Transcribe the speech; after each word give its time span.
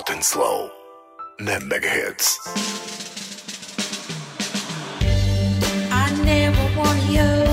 Hot 0.00 0.12
and 0.16 0.24
Slow 0.24 0.70
na 1.40 1.58
Megahits. 1.60 2.40
I 5.92 6.08
never 6.24 6.64
want 6.74 7.04
you 7.12 7.49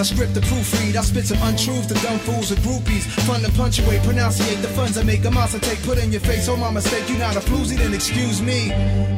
not 0.00 0.10
a 0.10 0.14
script 0.14 0.34
to 0.34 0.40
proofread. 0.40 0.96
I 0.96 1.02
spit 1.02 1.26
some 1.26 1.42
untruths 1.42 1.86
to 1.88 1.94
dumb 1.94 2.18
fools 2.20 2.50
and 2.50 2.60
groupies. 2.60 3.04
Fun 3.26 3.42
to 3.42 3.52
punctuate, 3.52 4.00
pronunciate 4.00 4.62
the 4.62 4.68
funds 4.68 4.96
I 4.96 5.02
make. 5.02 5.24
A 5.26 5.30
monster 5.30 5.58
take, 5.58 5.82
put 5.82 5.98
in 5.98 6.10
your 6.10 6.22
face. 6.22 6.48
Oh, 6.48 6.56
my 6.56 6.70
mistake, 6.70 7.06
you 7.08 7.18
not 7.18 7.36
a 7.36 7.40
floozy, 7.40 7.76
then 7.76 7.92
excuse 7.92 8.40
me. 8.40 8.70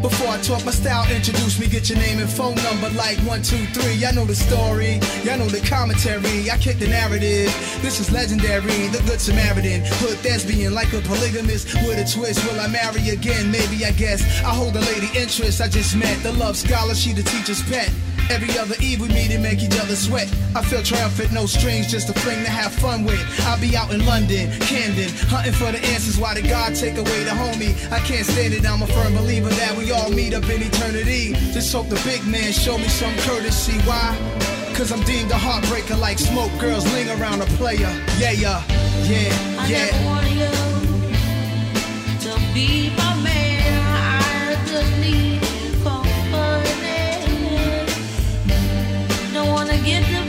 Before 0.03 0.29
I 0.29 0.41
talk 0.41 0.65
my 0.65 0.73
style, 0.73 1.09
introduce 1.15 1.61
me, 1.61 1.69
get 1.69 1.89
your 1.89 1.99
name 1.99 2.19
and 2.19 2.29
phone 2.29 2.57
number 2.67 2.91
like 2.91 3.19
one, 3.19 3.43
two, 3.43 3.65
three. 3.67 3.95
Y'all 3.95 4.15
know 4.15 4.25
the 4.25 4.35
story, 4.35 4.99
y'all 5.23 5.39
know 5.39 5.47
the 5.47 5.63
commentary. 5.69 6.51
I 6.51 6.57
kick 6.59 6.79
the 6.79 6.89
narrative. 6.89 7.53
This 7.81 8.01
is 8.01 8.11
legendary, 8.11 8.89
the 8.89 9.03
good 9.07 9.21
Samaritan. 9.21 9.83
Hood 10.03 10.19
thespian, 10.19 10.75
like 10.75 10.93
a 10.95 11.01
polygamist 11.03 11.75
with 11.87 12.03
a 12.03 12.07
twist. 12.11 12.43
Will 12.51 12.59
I 12.59 12.67
marry 12.67 13.11
again? 13.11 13.53
Maybe, 13.53 13.85
I 13.85 13.93
guess. 13.93 14.23
I 14.43 14.51
hold 14.51 14.75
a 14.75 14.81
lady 14.81 15.07
interest 15.15 15.61
I 15.61 15.69
just 15.69 15.95
met. 15.95 16.21
The 16.25 16.33
love 16.33 16.57
scholar, 16.57 16.95
she 16.95 17.13
the 17.13 17.23
teacher's 17.23 17.63
pet. 17.71 17.93
Every 18.33 18.59
other 18.59 18.75
eve 18.81 18.99
we 19.01 19.09
meet 19.09 19.31
and 19.31 19.43
make 19.43 19.63
each 19.63 19.79
other 19.79 19.95
sweat. 19.95 20.27
I 20.57 20.63
feel 20.63 20.83
triumphant, 20.83 21.33
no 21.33 21.45
strings, 21.45 21.91
just 21.91 22.09
a 22.09 22.15
fling 22.15 22.43
to 22.45 22.51
have 22.51 22.73
fun 22.73 23.05
with. 23.05 23.21
I'll 23.41 23.61
be 23.61 23.77
out 23.77 23.93
in 23.93 24.07
London, 24.07 24.51
Camden, 24.61 25.11
hunting 25.29 25.53
for 25.53 25.71
the 25.71 25.85
answers. 25.93 26.19
Why 26.19 26.33
did 26.33 26.49
God 26.49 26.75
take 26.75 26.97
away 26.97 27.25
the 27.25 27.33
homie? 27.33 27.77
I 27.93 27.99
can't 28.01 28.25
stand 28.25 28.55
it, 28.55 28.65
I'm 28.67 28.81
a 28.81 28.87
firm 28.87 29.13
believer 29.13 29.51
that 29.51 29.77
we 29.77 29.93
all 29.93 30.09
meet 30.09 30.33
up 30.33 30.49
in 30.49 30.63
eternity. 30.63 31.35
Just 31.53 31.71
hope 31.75 31.91
the 31.91 32.01
big 32.07 32.27
man 32.27 32.53
show 32.53 32.79
me 32.79 32.89
some 32.89 33.15
courtesy. 33.19 33.79
Why? 33.83 34.17
Cause 34.75 34.91
I'm 34.91 35.03
deemed 35.05 35.31
a 35.31 35.35
heartbreaker 35.35 36.01
like 36.01 36.19
smoke. 36.19 36.51
Girls 36.59 36.91
ling 36.95 37.11
around 37.11 37.43
a 37.43 37.47
player. 37.61 37.93
Yeah, 38.17 38.33
yeah, 38.33 38.65
yeah, 39.05 39.61
I 39.61 39.67
yeah. 39.69 39.91
never 39.91 40.05
wanted 40.07 40.33
you 40.41 42.31
to 42.31 42.55
be 42.55 42.97
my 42.97 43.15
man. 43.23 43.52
Wanna 49.73 49.85
get 49.85 50.01
dependent 50.01 50.22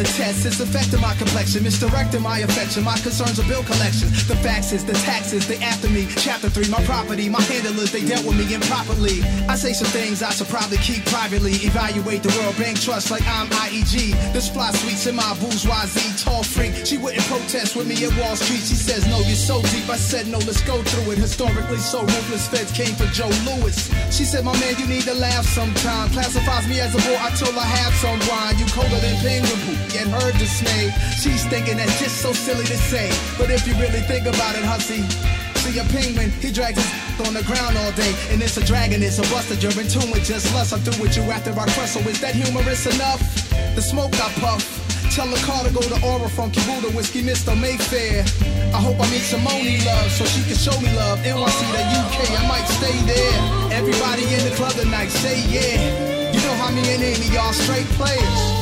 a 0.00 0.04
test. 0.04 0.46
It's 0.46 0.60
affecting 0.60 1.00
my 1.00 1.14
complexion, 1.14 1.64
misdirecting 1.64 2.22
my 2.22 2.38
affection. 2.40 2.84
My 2.84 2.98
concerns 2.98 3.38
are 3.40 3.48
bill 3.48 3.62
collection. 3.64 4.08
The 4.28 4.36
is 4.72 4.84
the 4.84 4.92
taxes, 4.92 5.46
they 5.48 5.58
after 5.58 5.88
me. 5.88 6.06
Chapter 6.16 6.50
three, 6.50 6.68
my 6.68 6.82
property, 6.84 7.28
my 7.28 7.40
handlers, 7.42 7.90
they 7.92 8.04
dealt 8.04 8.24
with 8.24 8.36
me 8.36 8.52
improperly. 8.54 9.22
I 9.48 9.56
say 9.56 9.72
some 9.72 9.88
things 9.88 10.22
I 10.22 10.30
should 10.30 10.48
probably 10.48 10.78
keep 10.78 11.04
privately. 11.06 11.52
Evaluate 11.64 12.22
the 12.22 12.32
World 12.38 12.56
Bank 12.56 12.80
Trust 12.80 13.10
like 13.10 13.26
I'm 13.26 13.46
IEG. 13.48 14.12
This 14.32 14.48
fly 14.48 14.70
sweets 14.72 15.06
in 15.06 15.16
my 15.16 15.34
bourgeoisie, 15.40 16.14
tall 16.22 16.42
freak. 16.42 16.74
She 16.86 16.98
wouldn't 16.98 17.24
protest 17.26 17.76
with 17.76 17.88
me 17.88 17.96
at 18.04 18.12
Wall 18.18 18.36
Street. 18.36 18.62
She 18.62 18.78
says, 18.78 19.06
No, 19.08 19.18
you're 19.26 19.38
so 19.38 19.62
deep. 19.72 19.88
I 19.88 19.96
said, 19.96 20.28
No, 20.28 20.38
let's 20.38 20.62
go 20.62 20.82
through 20.82 21.12
it. 21.12 21.18
Historically, 21.18 21.78
so 21.78 22.00
ruthless 22.02 22.48
feds 22.48 22.72
came 22.72 22.94
for 22.94 23.06
Joe 23.10 23.32
Louis. 23.48 23.76
She 24.14 24.24
said, 24.24 24.44
My 24.44 24.52
man, 24.60 24.74
you 24.78 24.86
need 24.86 25.04
to 25.04 25.14
laugh 25.14 25.44
sometime. 25.44 26.10
Classifies 26.10 26.68
me 26.68 26.80
as 26.80 26.94
a 26.94 27.00
boy 27.08 27.18
until 27.20 27.58
I 27.58 27.66
have 27.66 27.94
some 27.94 28.18
wine. 28.28 28.58
You 28.58 28.66
colder 28.70 29.00
than 29.00 29.16
penguin 29.24 29.60
poop, 29.66 29.78
yet 29.94 30.06
her 30.08 30.32
dismay. 30.38 30.90
She's 31.16 31.44
thinking 31.46 31.76
that's 31.76 31.98
just 31.98 32.20
so 32.22 32.32
silly 32.32 32.64
to 32.64 32.76
say. 32.76 33.08
But 33.38 33.50
if 33.50 33.66
you 33.66 33.74
really 33.74 34.00
think 34.00 34.26
about 34.26 34.56
it, 34.56 34.64
hussy. 34.64 35.02
See 35.62 35.78
a 35.78 35.84
penguin, 35.84 36.30
he 36.40 36.52
drags 36.52 36.78
his 36.78 36.88
on 37.26 37.34
the 37.34 37.42
ground 37.42 37.76
all 37.78 37.92
day. 37.92 38.14
And 38.30 38.42
it's 38.42 38.56
a 38.56 38.64
dragon, 38.64 39.02
it's 39.02 39.18
a 39.18 39.26
buster, 39.34 39.54
you're 39.54 39.74
in 39.80 39.88
tune 39.88 40.10
with 40.10 40.24
just 40.24 40.52
lust. 40.54 40.72
I'm 40.72 40.80
through 40.80 41.02
with 41.02 41.16
you 41.16 41.22
after 41.30 41.50
I 41.50 41.66
crush. 41.74 41.92
So 41.92 42.00
is 42.00 42.20
that 42.20 42.34
humorous 42.34 42.86
enough? 42.86 43.20
The 43.74 43.82
smoke 43.82 44.14
I 44.14 44.30
puff. 44.40 44.88
Tell 45.14 45.26
the 45.26 45.40
car 45.42 45.64
to 45.64 45.72
go 45.72 45.80
to 45.80 45.98
Aura 46.06 46.28
Funky 46.28 46.60
Buddha 46.68 46.94
Whiskey 46.94 47.22
Mr. 47.22 47.58
Mayfair. 47.58 48.22
I 48.72 48.80
hope 48.80 49.00
I 49.00 49.10
meet 49.10 49.24
Simone 49.24 49.80
love 49.84 50.10
so 50.12 50.24
she 50.26 50.42
can 50.44 50.54
show 50.54 50.78
me 50.80 50.92
love. 50.94 51.18
NYC 51.20 51.60
to 51.74 51.82
UK, 51.96 52.18
I 52.38 52.46
might 52.46 52.68
stay 52.68 52.94
there. 53.08 53.72
Everybody 53.72 54.22
in 54.34 54.44
the 54.48 54.54
club 54.54 54.72
tonight, 54.72 55.08
say 55.08 55.40
yeah. 55.48 56.30
You 56.32 56.40
know 56.40 56.54
how 56.54 56.70
me 56.70 56.82
and 56.92 57.02
Amy, 57.02 57.34
y'all 57.34 57.52
straight 57.52 57.86
players. 57.96 58.57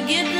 Don't 0.00 0.39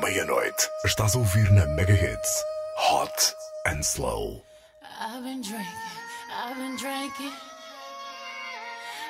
meia-noite, 0.00 0.68
estás 0.84 1.14
a 1.14 1.18
ouvir 1.18 1.50
na 1.52 1.66
Megahits 1.66 2.44
Hot 2.76 3.34
and 3.64 3.84
Slow. 3.84 4.42
I've 5.00 5.22
been 5.22 5.42
drinking, 5.42 5.66
I've 6.32 6.56
been 6.56 6.76
drinking. 6.76 7.32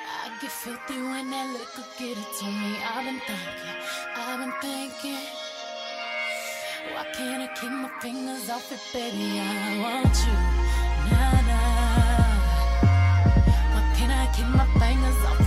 I 0.07 0.29
get 0.41 0.51
filthy 0.51 1.01
when 1.01 1.29
that 1.31 1.47
liquor 1.53 1.87
get 1.97 2.17
it 2.17 2.31
to 2.39 2.45
me. 2.45 2.75
I've 2.83 3.05
been 3.05 3.21
thinking, 3.27 3.77
I've 4.15 4.39
been 4.39 4.53
thinking. 4.61 5.23
Why 6.93 7.03
can't 7.13 7.41
I 7.43 7.47
keep 7.55 7.71
my 7.71 7.89
fingers 8.01 8.49
off 8.49 8.71
it, 8.71 8.79
baby? 8.93 9.39
I 9.39 9.79
want 9.83 10.15
you, 10.25 10.35
nah 11.11 11.41
nah. 11.49 12.31
Why 13.73 13.81
can't 13.95 14.11
I 14.11 14.27
keep 14.35 14.47
my 14.47 14.67
fingers 14.79 15.19
off 15.25 15.41
it, 15.41 15.46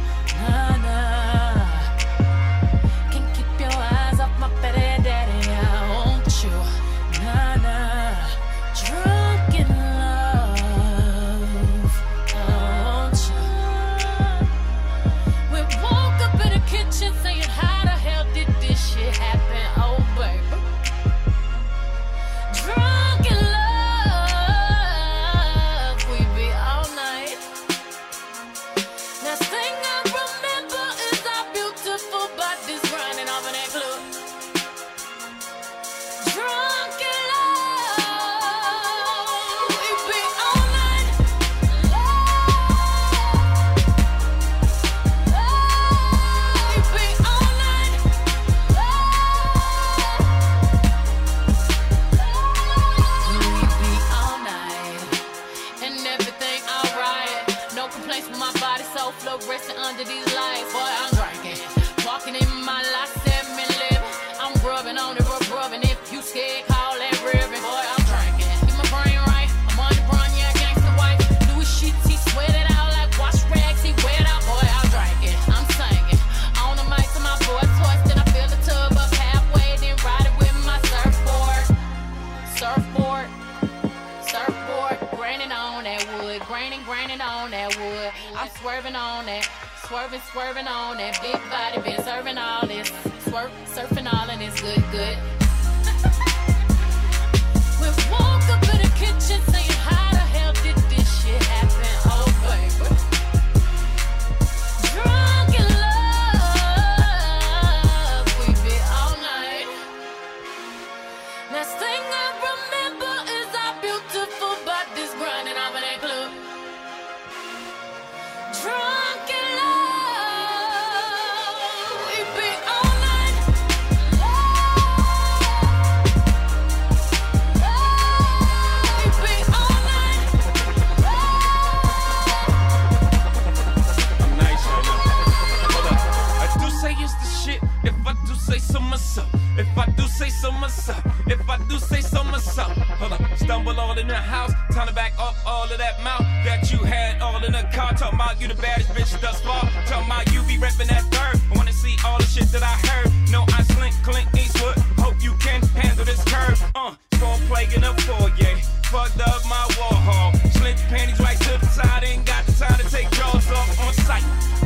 all 143.79 143.97
in 143.97 144.07
the 144.07 144.15
house. 144.15 144.51
Time 144.73 144.87
to 144.87 144.93
back 144.93 145.13
up 145.19 145.35
all 145.45 145.63
of 145.63 145.77
that 145.77 146.01
mouth 146.03 146.25
that 146.45 146.71
you 146.71 146.79
had 146.79 147.21
all 147.21 147.43
in 147.43 147.51
the 147.51 147.63
car. 147.73 147.93
Talking 147.93 148.19
about 148.19 148.41
you 148.41 148.47
the 148.47 148.55
baddest 148.55 148.89
bitch 148.89 149.19
thus 149.21 149.41
far. 149.41 149.61
Talking 149.85 150.07
about 150.07 150.31
you 150.33 150.41
be 150.43 150.57
reppin' 150.57 150.87
that 150.87 151.03
third. 151.11 151.41
I 151.51 151.57
wanna 151.57 151.73
see 151.73 151.95
all 152.05 152.17
the 152.17 152.25
shit 152.25 152.47
that 152.51 152.63
I 152.63 152.75
heard. 152.87 153.11
No, 153.29 153.45
I 153.53 153.63
slink 153.63 153.95
Clint 154.03 154.27
Eastwood. 154.35 154.77
Hope 154.97 155.21
you 155.21 155.33
can 155.35 155.61
handle 155.75 156.05
this 156.05 156.23
curve. 156.25 156.61
Uh, 156.75 156.95
fall 157.19 157.37
plague 157.47 157.73
in 157.73 157.81
foyer. 157.81 158.57
Fucked 158.91 159.21
up 159.21 159.41
my 159.47 159.63
war 159.77 159.95
hall. 160.07 160.33
Slink 160.51 160.77
panties 160.89 161.19
right 161.19 161.39
to 161.39 161.57
the 161.59 161.67
side. 161.67 162.03
Ain't 162.03 162.25
got 162.25 162.45
the 162.45 162.51
time 162.53 162.77
to 162.77 162.87
take 162.89 163.09
jaws 163.11 163.49
off 163.51 163.79
on 163.79 163.93
sight. 164.05 164.60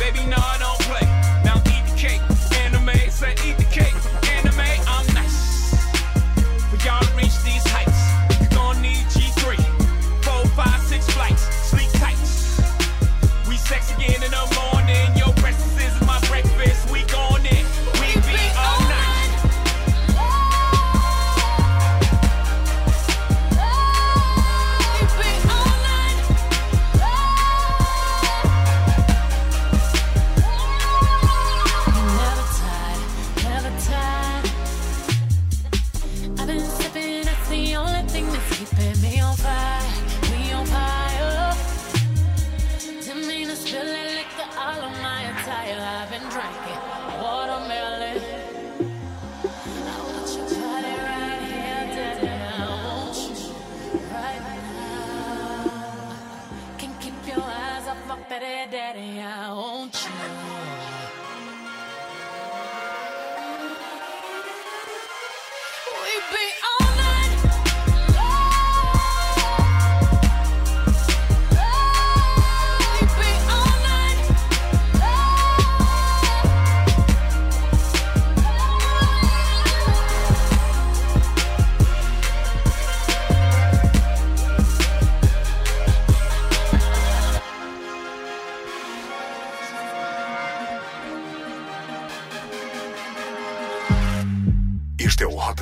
Baby, 0.00 0.24
no, 0.24 0.36
I 0.38 0.56
don't 0.56 0.78
play. 0.78 1.19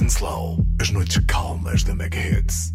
and 0.00 0.10
Slow. 0.10 0.64
As 0.80 0.90
noites 0.90 1.18
calmas 1.26 1.82
da 1.82 1.94
Mega 1.94 2.18
Hits. 2.18 2.72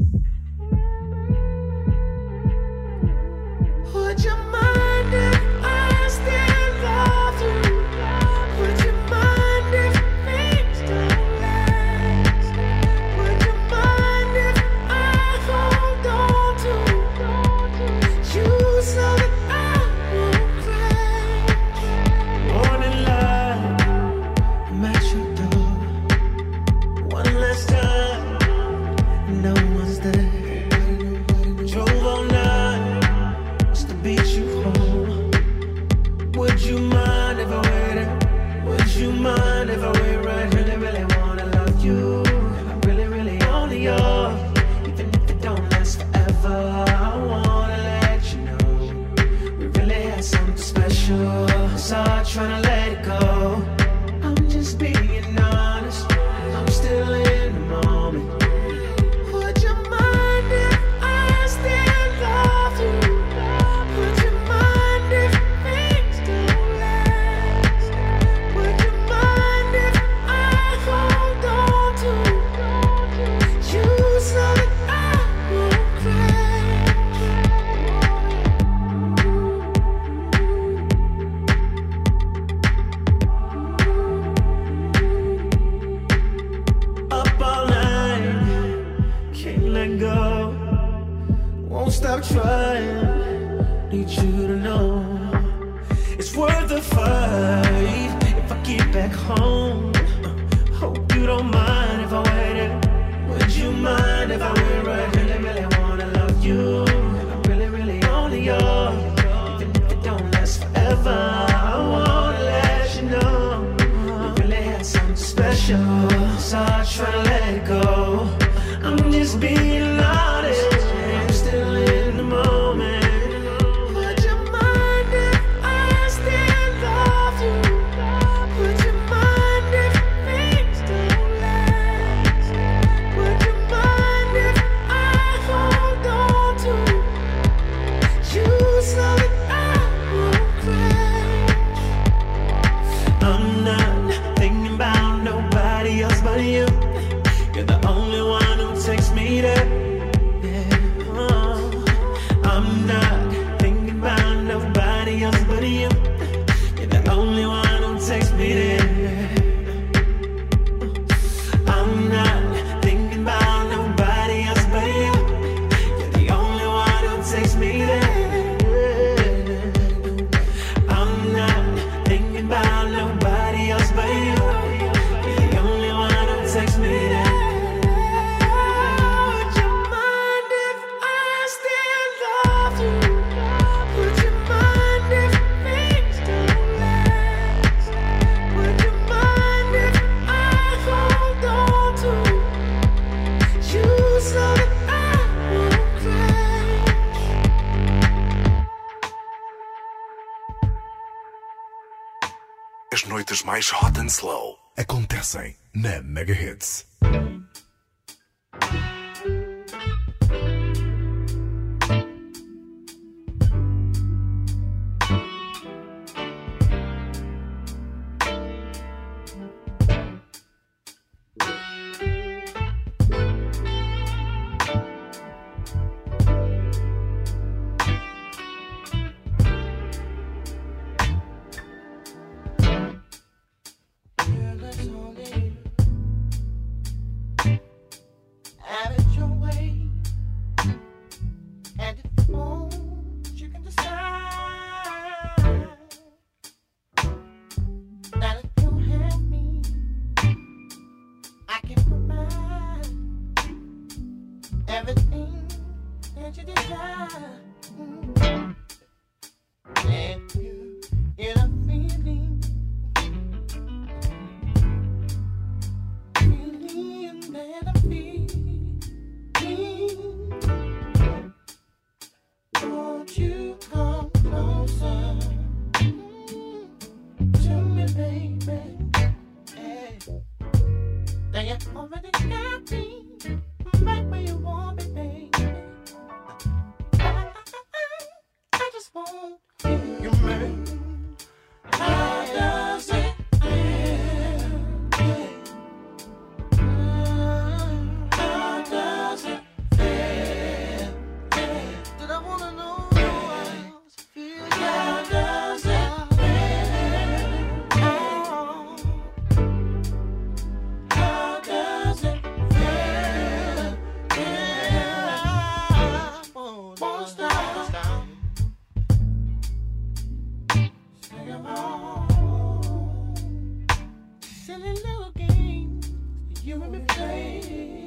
Me 326.74 326.80
play. 326.88 327.83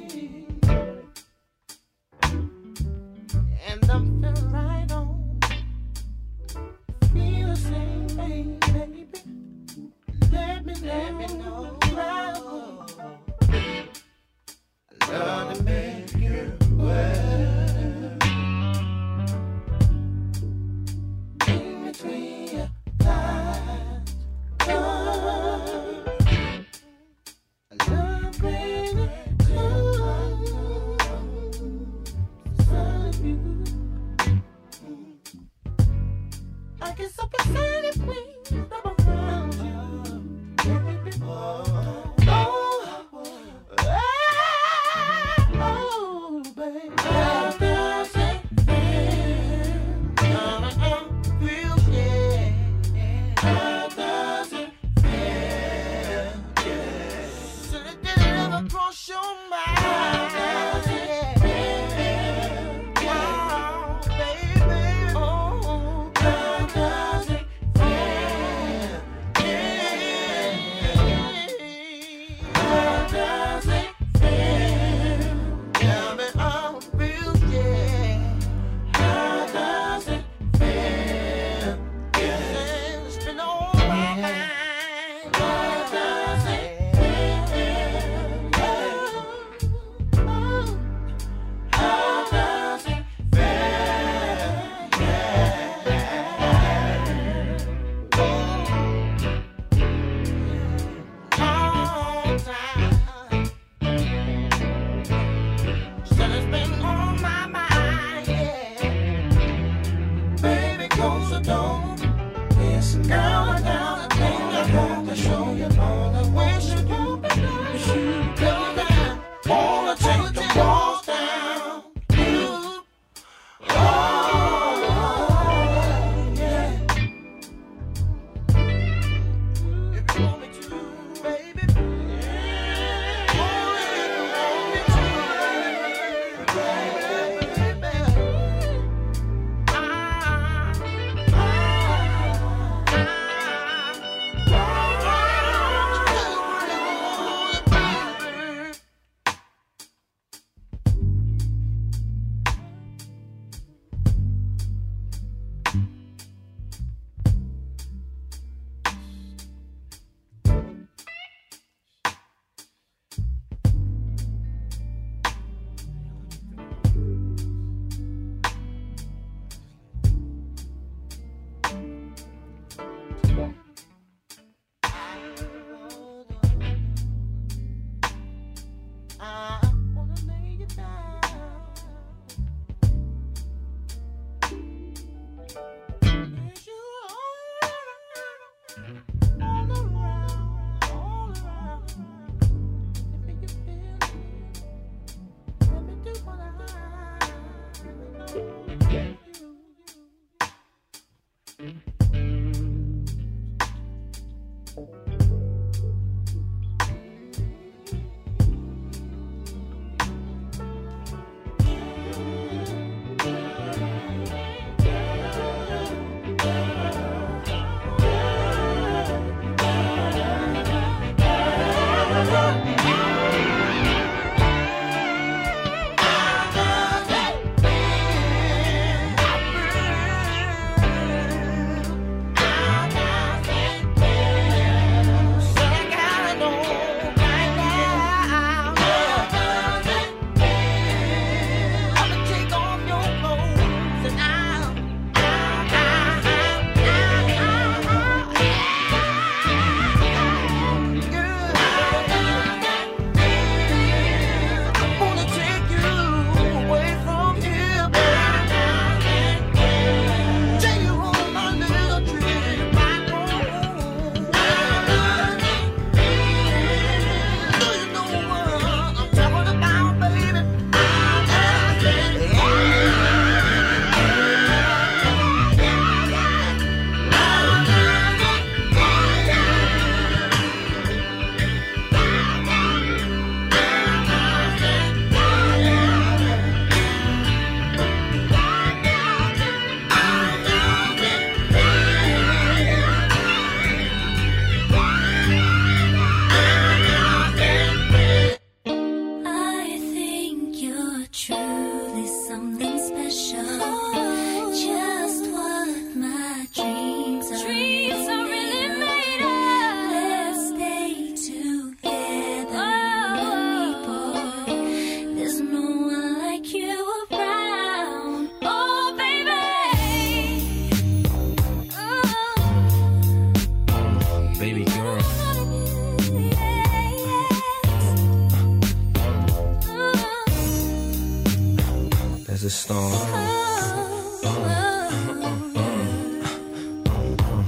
Desert 332.37 332.51
storm. 332.51 332.93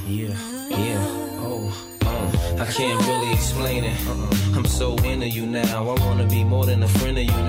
Yeah, 0.08 0.36
yeah, 0.70 1.06
oh, 1.46 1.88
oh. 2.06 2.58
I 2.60 2.66
can't 2.66 3.00
really 3.08 3.34
explain 3.34 3.84
it. 3.84 3.98
I'm 4.56 4.66
so 4.66 4.96
into 4.98 5.30
you 5.30 5.46
now. 5.46 5.90
I 5.92 6.00
wanna 6.00 6.26
be 6.26 6.44
more 6.44 6.66
than 6.66 6.82
a 6.82 6.88
friend 6.88 7.18
of 7.20 7.24
you 7.24 7.32
now. 7.32 7.49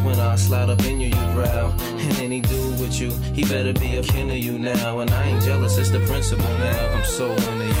when 0.03 0.19
I 0.19 0.35
slide 0.35 0.69
up 0.69 0.83
in 0.83 0.99
you, 0.99 1.07
you 1.07 1.25
growl. 1.33 1.71
And 1.79 2.19
any 2.19 2.41
dude 2.41 2.79
with 2.79 2.99
you, 2.99 3.11
he 3.33 3.43
better 3.43 3.73
be 3.73 3.97
a 3.97 4.03
kin 4.03 4.29
of 4.29 4.37
you 4.37 4.57
now. 4.57 4.99
And 4.99 5.09
I 5.09 5.27
ain't 5.29 5.43
jealous, 5.43 5.77
it's 5.77 5.91
the 5.91 5.99
principle 6.01 6.45
now. 6.45 6.89
I'm 6.93 7.05
so 7.05 7.31
into 7.31 7.67
you. 7.67 7.80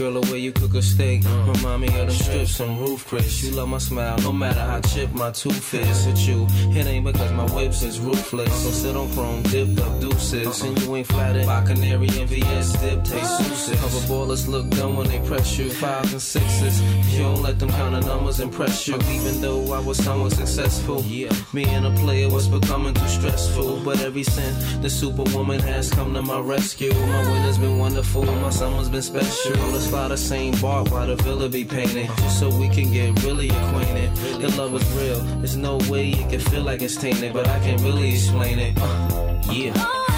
Girl, 0.00 0.18
the 0.18 0.32
way 0.32 0.38
you 0.38 0.50
cook 0.50 0.72
a 0.76 0.80
steak 0.80 1.26
uh. 1.26 1.52
remind 1.52 1.82
me 1.82 1.88
of 1.88 2.06
them 2.06 2.10
strips 2.10 2.58
and 2.60 2.80
Ruth's 2.80 3.02
Chris. 3.02 3.44
You 3.44 3.50
love 3.50 3.68
my 3.68 3.76
smile, 3.76 4.16
no 4.22 4.32
matter 4.32 4.60
how 4.60 4.80
chipped 4.80 5.12
my 5.12 5.30
tooth 5.30 5.74
is. 5.74 6.06
With 6.06 6.26
you, 6.26 6.46
it 6.70 6.86
ain't 6.86 7.04
because 7.04 7.30
my 7.32 7.44
whips 7.54 7.82
is 7.82 8.00
ruthless. 8.00 8.50
So 8.64 8.70
sit 8.70 8.96
on 8.96 9.12
chrome, 9.12 9.42
dipped 9.42 9.78
up 9.78 10.00
deuces, 10.00 10.62
uh-uh. 10.62 10.68
and 10.68 10.80
you 10.80 10.96
ain't 10.96 11.06
flattered 11.06 11.44
by 11.44 11.62
canary 11.66 12.08
and 12.18 12.26
VS 12.30 12.72
dip 12.80 13.04
taste 13.04 13.24
uh. 13.24 13.42
suited. 13.42 13.78
Cover 13.78 13.98
ballers 14.10 14.48
look 14.48 14.70
dumb 14.70 14.96
when 14.96 15.06
they 15.06 15.20
press 15.28 15.58
you. 15.58 15.68
Fives 15.68 16.12
and 16.12 16.22
sixes, 16.22 16.80
you 17.12 17.18
don't 17.18 17.42
let 17.42 17.58
them 17.58 17.68
kind 17.68 17.94
of 17.94 18.06
numbers 18.06 18.40
impress 18.40 18.88
you. 18.88 18.94
Uh. 18.94 19.12
Even 19.12 19.42
though 19.42 19.70
I 19.74 19.80
was 19.80 19.98
somewhat 19.98 20.32
successful, 20.32 21.02
yeah, 21.02 21.30
me 21.52 21.64
and 21.64 21.84
a 21.84 21.90
player 22.00 22.30
was 22.30 22.48
becoming 22.48 22.94
too 22.94 23.08
stressful. 23.08 23.80
But 23.84 24.00
every 24.00 24.22
since 24.22 24.76
the 24.78 24.88
superwoman 24.88 25.60
has 25.60 25.90
come 25.90 26.14
to 26.14 26.22
my 26.22 26.40
rescue, 26.40 26.94
my 26.94 27.30
winter's 27.30 27.58
been 27.58 27.78
wonderful, 27.78 28.24
my 28.24 28.48
summer's 28.48 28.88
been 28.88 29.02
special. 29.02 29.52
Let's 29.72 29.89
fly 29.90 30.06
the 30.06 30.16
same 30.16 30.54
bar 30.60 30.84
while 30.84 31.08
the 31.08 31.16
villa 31.16 31.48
be 31.48 31.64
painted, 31.64 32.08
so 32.38 32.48
we 32.48 32.68
can 32.68 32.92
get 32.92 33.24
really 33.24 33.48
acquainted. 33.48 34.14
The 34.40 34.48
love 34.56 34.72
is 34.74 34.88
real, 34.92 35.18
there's 35.38 35.56
no 35.56 35.78
way 35.90 36.10
it 36.10 36.30
can 36.30 36.38
feel 36.38 36.62
like 36.62 36.80
it's 36.80 36.96
tainted, 36.96 37.32
but 37.32 37.48
I 37.48 37.58
can't 37.58 37.80
really 37.80 38.10
explain 38.10 38.60
it. 38.60 38.78
Uh, 38.80 39.42
yeah. 39.50 40.09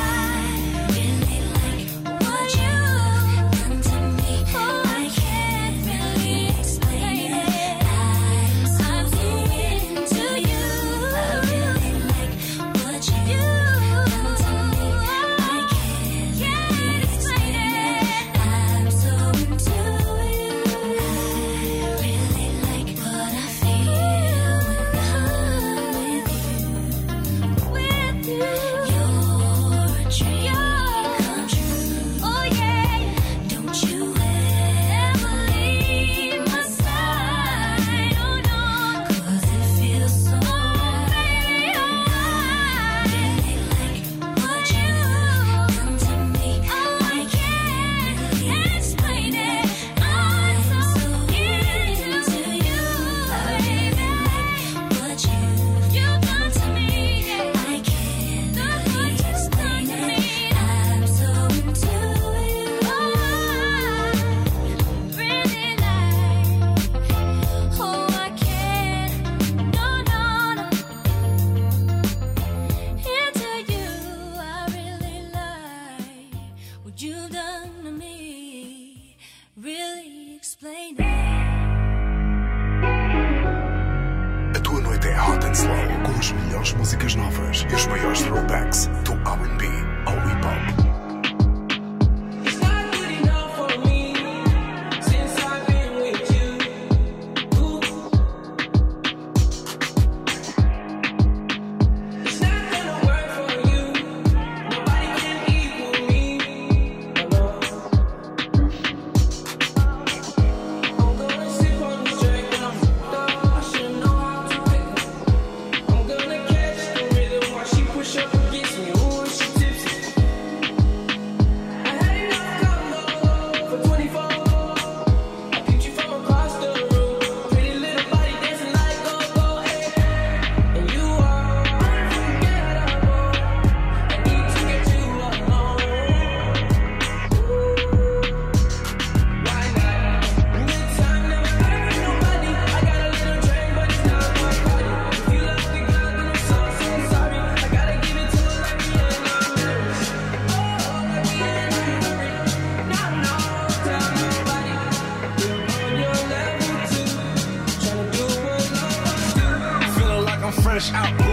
fresh 160.73 160.95
out. 160.95 161.32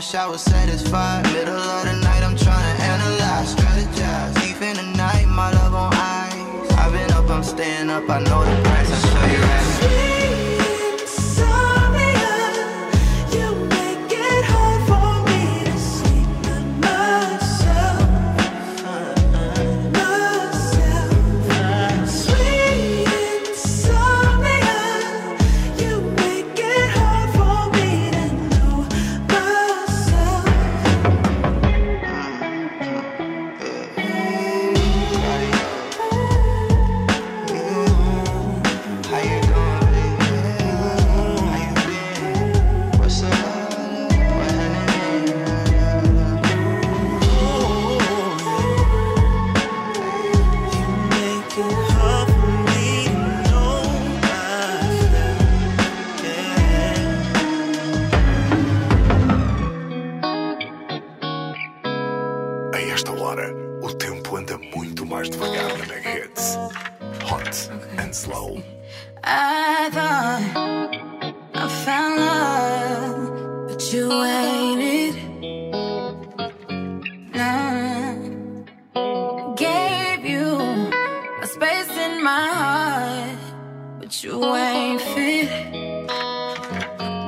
wish 0.00 0.14
I 0.14 0.26
was 0.26 0.40
satisfied. 0.40 1.24
Middle 1.24 1.60
of 1.76 1.84
the 1.84 1.92
night, 1.92 2.22
I'm 2.22 2.34
trying 2.34 2.64
to 2.74 2.82
analyze, 2.82 3.54
strategize. 3.54 4.32
Deep 4.40 4.62
in 4.62 4.76
the 4.76 4.96
night, 4.96 5.26
my 5.26 5.52
love 5.52 5.74
on 5.74 5.92
ice. 5.92 6.72
I've 6.72 6.90
been 6.90 7.10
up, 7.12 7.28
I'm 7.28 7.42
staying 7.42 7.90
up, 7.90 8.08
I 8.08 8.20
know 8.20 8.42
the 8.42 8.69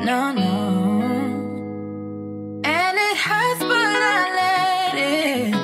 No, 0.03 0.33
no. 0.33 0.51
And 2.65 2.99
it 2.99 3.17
hurts, 3.17 3.61
but 3.61 4.01
I 4.17 4.23
let 4.41 4.95
it. 4.99 5.55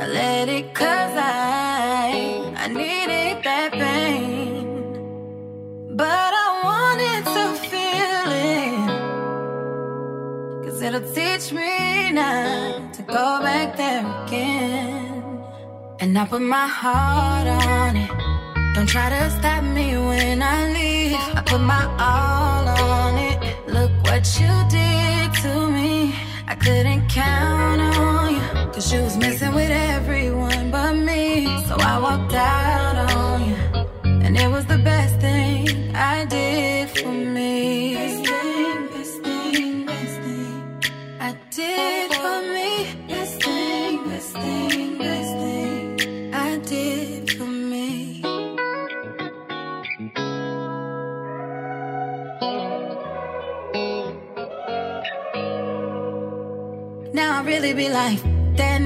I 0.00 0.06
let 0.06 0.48
it 0.48 0.72
cause 0.72 1.14
I, 1.14 2.54
I 2.56 2.68
needed 2.68 3.44
that 3.44 3.72
pain. 3.72 4.86
But 5.94 6.32
I 6.44 6.48
wanted 6.68 7.24
to 7.36 7.44
feel 7.68 8.30
it. 8.56 8.88
Cause 10.64 10.80
it'll 10.80 11.06
teach 11.12 11.52
me 11.52 12.10
not 12.10 12.94
to 12.94 13.02
go 13.02 13.42
back 13.42 13.76
there 13.76 14.06
again. 14.24 15.44
And 16.00 16.18
I 16.18 16.24
put 16.24 16.40
my 16.40 16.66
heart 16.66 17.48
on 17.48 17.96
it. 17.96 18.10
Don't 18.74 18.88
try 18.88 19.10
to 19.10 19.30
stop 19.38 19.62
me 19.62 19.94
when 19.98 20.42
I 20.42 20.72
leave. 20.72 21.18
I 21.36 21.42
put 21.44 21.60
my 21.60 21.84
all 22.00 22.53
what 24.24 24.40
you 24.40 24.54
did 24.70 25.34
to 25.42 25.68
me. 25.70 26.14
I 26.48 26.54
couldn't 26.54 27.08
count 27.08 27.80
on 27.96 28.34
you. 28.34 28.72
Cause 28.72 28.90
you 28.92 29.02
was 29.02 29.16
messing 29.18 29.54
with 29.54 29.70
everyone 29.70 30.70
but 30.70 30.94
me. 30.94 31.44
So 31.66 31.74
I 31.78 31.98
walked 31.98 32.32
out 32.32 32.96
on 33.12 33.48
you. 33.48 33.56
And 34.24 34.34
it 34.36 34.50
was 34.50 34.64
the 34.64 34.78
best 34.78 35.20
thing 35.20 35.94
I 35.94 36.24
did 36.24 36.88
for 36.98 37.12
me. 37.12 38.23
Really 57.54 57.72
be 57.72 57.88
like, 57.88 58.20
then 58.56 58.82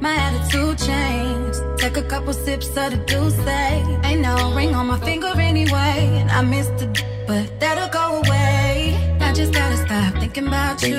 my 0.00 0.14
attitude 0.26 0.76
changed. 0.78 1.60
Take 1.78 1.96
a 1.96 2.02
couple 2.02 2.32
sips 2.32 2.68
of 2.82 2.90
the 2.92 3.00
juice, 3.06 3.38
eh? 3.46 4.00
ain't 4.08 4.22
no 4.22 4.34
ring 4.56 4.74
on 4.74 4.86
my 4.88 4.98
finger 5.00 5.32
anyway. 5.38 5.98
And 6.20 6.28
I 6.30 6.42
missed 6.42 6.78
it, 6.82 7.04
but 7.28 7.44
that'll 7.60 7.92
go 8.00 8.06
away. 8.22 8.96
I 9.20 9.32
just 9.32 9.52
gotta 9.52 9.76
stop 9.76 10.14
thinking 10.20 10.48
about 10.48 10.82
you. 10.82 10.98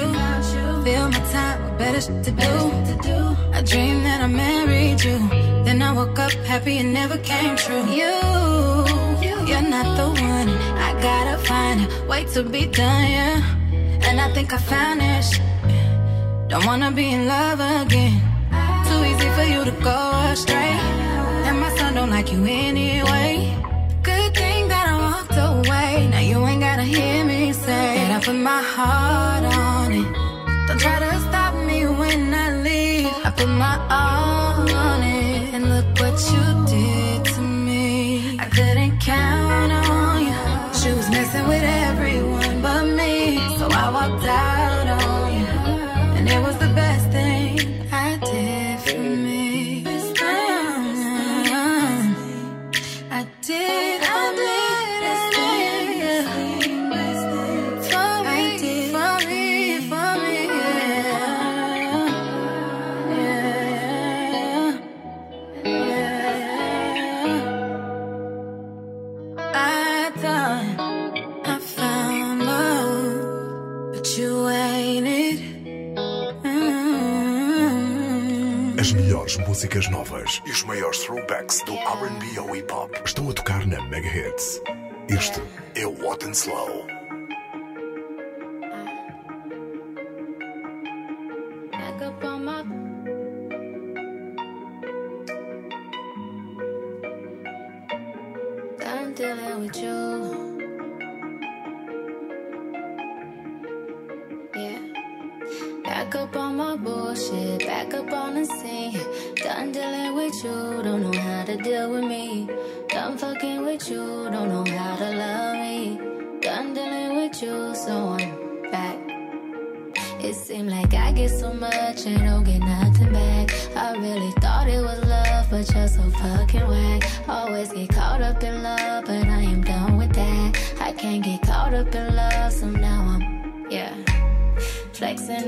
Fill 0.85 1.09
my 1.15 1.23
time 1.35 1.57
with 1.63 1.77
better 1.77 2.01
shit 2.05 2.23
to 2.27 2.31
do. 2.31 3.21
I 3.57 3.61
dreamed 3.71 4.05
that 4.05 4.21
I 4.21 4.27
married 4.27 5.03
you. 5.03 5.17
Then 5.65 5.81
I 5.81 5.91
woke 5.91 6.19
up 6.19 6.31
happy 6.51 6.77
and 6.77 6.93
never 6.93 7.17
came 7.17 7.57
true. 7.57 7.85
You, 7.99 8.13
you're 9.49 9.67
not 9.75 9.87
the 9.99 10.07
one. 10.31 10.49
I 10.87 10.89
gotta 11.07 11.37
find 11.49 11.79
a 11.81 12.05
way 12.09 12.23
to 12.33 12.43
be 12.43 12.65
done, 12.65 13.07
yeah. 13.17 14.07
And 14.07 14.21
I 14.21 14.33
think 14.33 14.53
I 14.53 14.57
found 14.57 15.01
shit. 15.25 15.56
Don't 16.49 16.65
wanna 16.65 16.91
be 16.91 17.11
in 17.11 17.27
love 17.27 17.59
again. 17.59 18.21
Too 18.87 19.03
easy 19.03 19.29
for 19.35 19.43
you 19.43 19.65
to 19.65 19.71
go 19.83 19.99
astray. 20.31 20.79
And 21.47 21.59
my 21.59 21.69
son 21.75 21.95
don't 21.95 22.09
like 22.09 22.31
you 22.31 22.45
anyway. 22.45 23.53
Good 24.01 24.33
thing 24.33 24.69
that 24.69 24.85
I 24.87 24.95
walked 25.07 25.37
away. 25.49 26.07
Now 26.09 26.19
you 26.21 26.37
ain't 26.45 26.61
gotta 26.61 26.83
hear 26.83 27.25
me 27.25 27.51
say 27.51 27.95
that 28.07 28.11
I 28.17 28.25
put 28.25 28.35
my 28.35 28.61
heart 28.61 29.43
on 29.43 29.91
it. 29.91 30.07
Don't 30.67 30.79
try 30.79 30.99
to 30.99 31.19
stop 31.27 31.53
me 31.69 31.85
when 31.85 32.33
I 32.33 32.47
leave. 32.67 33.11
I 33.25 33.29
put 33.35 33.49
my 33.49 33.75
all 33.89 34.46
músicas 79.77 79.89
novas 79.89 80.41
e 80.45 80.51
os 80.51 80.63
maiores 80.63 80.99
throwbacks 80.99 81.61
do 81.63 81.73
R&B 81.73 82.39
ao 82.39 82.55
hip 82.55 82.71
hop 82.71 82.91
estão 83.05 83.29
a 83.29 83.33
tocar 83.33 83.65
na 83.67 83.79
Mega 83.83 84.07
Hits. 84.07 84.61
Este 85.07 85.41
é 85.75 85.85
o 85.85 85.91
What 86.03 86.25
and 86.25 86.31
Slow. 86.31 86.96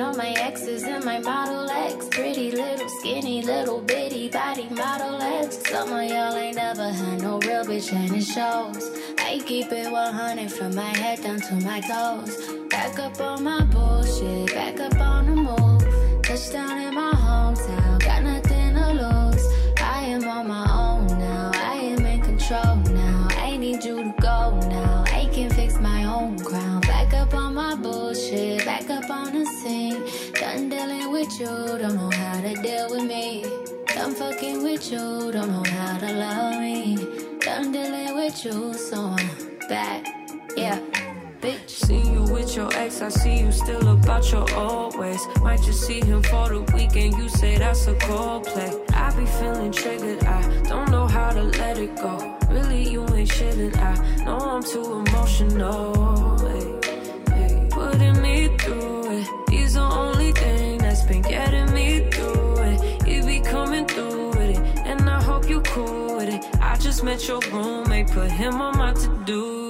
On 0.10 0.18
my 0.18 0.32
exes 0.32 0.82
and 0.86 1.06
my 1.06 1.20
Model 1.20 1.70
X. 1.70 2.08
Pretty 2.10 2.50
little, 2.50 2.90
skinny, 2.90 3.44
little 3.44 3.80
bitty 3.80 4.28
body 4.30 4.68
Model 4.72 5.22
X. 5.22 5.60
Some 5.70 5.94
of 5.94 6.04
y'all 6.10 6.34
ain't 6.36 6.56
never 6.56 6.90
had 6.92 7.22
no 7.22 7.38
real 7.38 7.64
bitch 7.64 7.94
and 7.94 8.16
it 8.16 8.24
shows. 8.24 8.90
I 9.20 9.40
keep 9.46 9.72
it 9.72 9.92
100 9.92 10.52
from 10.52 10.74
my 10.74 10.98
head 10.98 11.22
down 11.22 11.40
to 11.42 11.56
my 11.58 11.80
toes. 11.82 12.36
Back 12.72 12.98
up 12.98 13.22
on 13.22 13.44
my 13.44 13.64
bullshit, 13.66 14.52
back 14.52 14.80
up 14.80 15.00
on 15.00 15.28
the 15.28 15.36
move. 15.36 16.24
Touchdown 16.24 16.80
in 16.80 16.96
my 16.96 17.09
you, 31.40 31.46
don't 31.46 31.96
know 31.96 32.10
how 32.12 32.42
to 32.42 32.54
deal 32.62 32.90
with 32.90 33.04
me. 33.04 33.46
Done 33.88 34.14
fucking 34.14 34.62
with 34.64 34.92
you, 34.92 35.32
don't 35.32 35.50
know 35.52 35.64
how 35.64 35.98
to 35.98 36.14
love 36.14 36.60
me. 36.60 36.98
Done 37.40 37.72
dealing 37.72 38.16
with 38.16 38.44
you, 38.44 38.74
so 38.74 39.16
I'm 39.18 39.58
back. 39.70 40.06
Yeah, 40.58 40.80
bitch. 41.40 41.70
See 41.70 42.02
you 42.02 42.24
with 42.24 42.56
your 42.56 42.70
ex, 42.74 43.02
I 43.02 43.10
see 43.10 43.40
you 43.40 43.52
still 43.52 43.88
about 43.88 44.30
your 44.32 44.54
old 44.54 44.98
ways. 44.98 45.22
Might 45.42 45.62
just 45.62 45.84
see 45.88 46.02
him 46.02 46.22
for 46.24 46.50
the 46.50 46.62
weekend, 46.74 47.18
you 47.18 47.30
say 47.30 47.58
that's 47.58 47.88
a 47.88 47.96
cold 47.96 48.46
play. 48.46 48.72
I 48.94 49.16
be 49.16 49.26
feeling 49.26 49.72
triggered, 49.72 50.24
I 50.26 50.42
don't 50.64 50.92
know 50.92 51.08
how 51.08 51.32
to 51.32 51.44
let 51.44 51.78
it 51.78 51.96
go. 51.96 52.38
Really, 52.50 52.90
you 52.90 53.02
ain't 53.16 53.30
shitting, 53.30 53.76
I 53.78 54.26
know 54.26 54.38
I'm 54.38 54.64
too 54.64 55.04
emotional. 55.08 56.49
been 61.10 61.22
getting 61.24 61.74
me 61.74 62.08
through 62.12 62.58
it. 62.60 63.08
You 63.08 63.24
be 63.26 63.40
coming 63.40 63.88
through 63.88 64.30
with 64.30 64.52
it, 64.52 64.60
and 64.86 65.10
I 65.10 65.22
hope 65.22 65.50
you 65.50 65.62
cool 65.62 66.18
with 66.18 66.30
it. 66.30 66.46
I 66.62 66.78
just 66.78 67.04
met 67.04 67.28
your 67.28 67.40
roommate, 67.52 68.12
put 68.12 68.30
him 68.30 68.62
on 68.62 68.78
my 68.78 68.94
to 68.94 69.24
do 69.26 69.69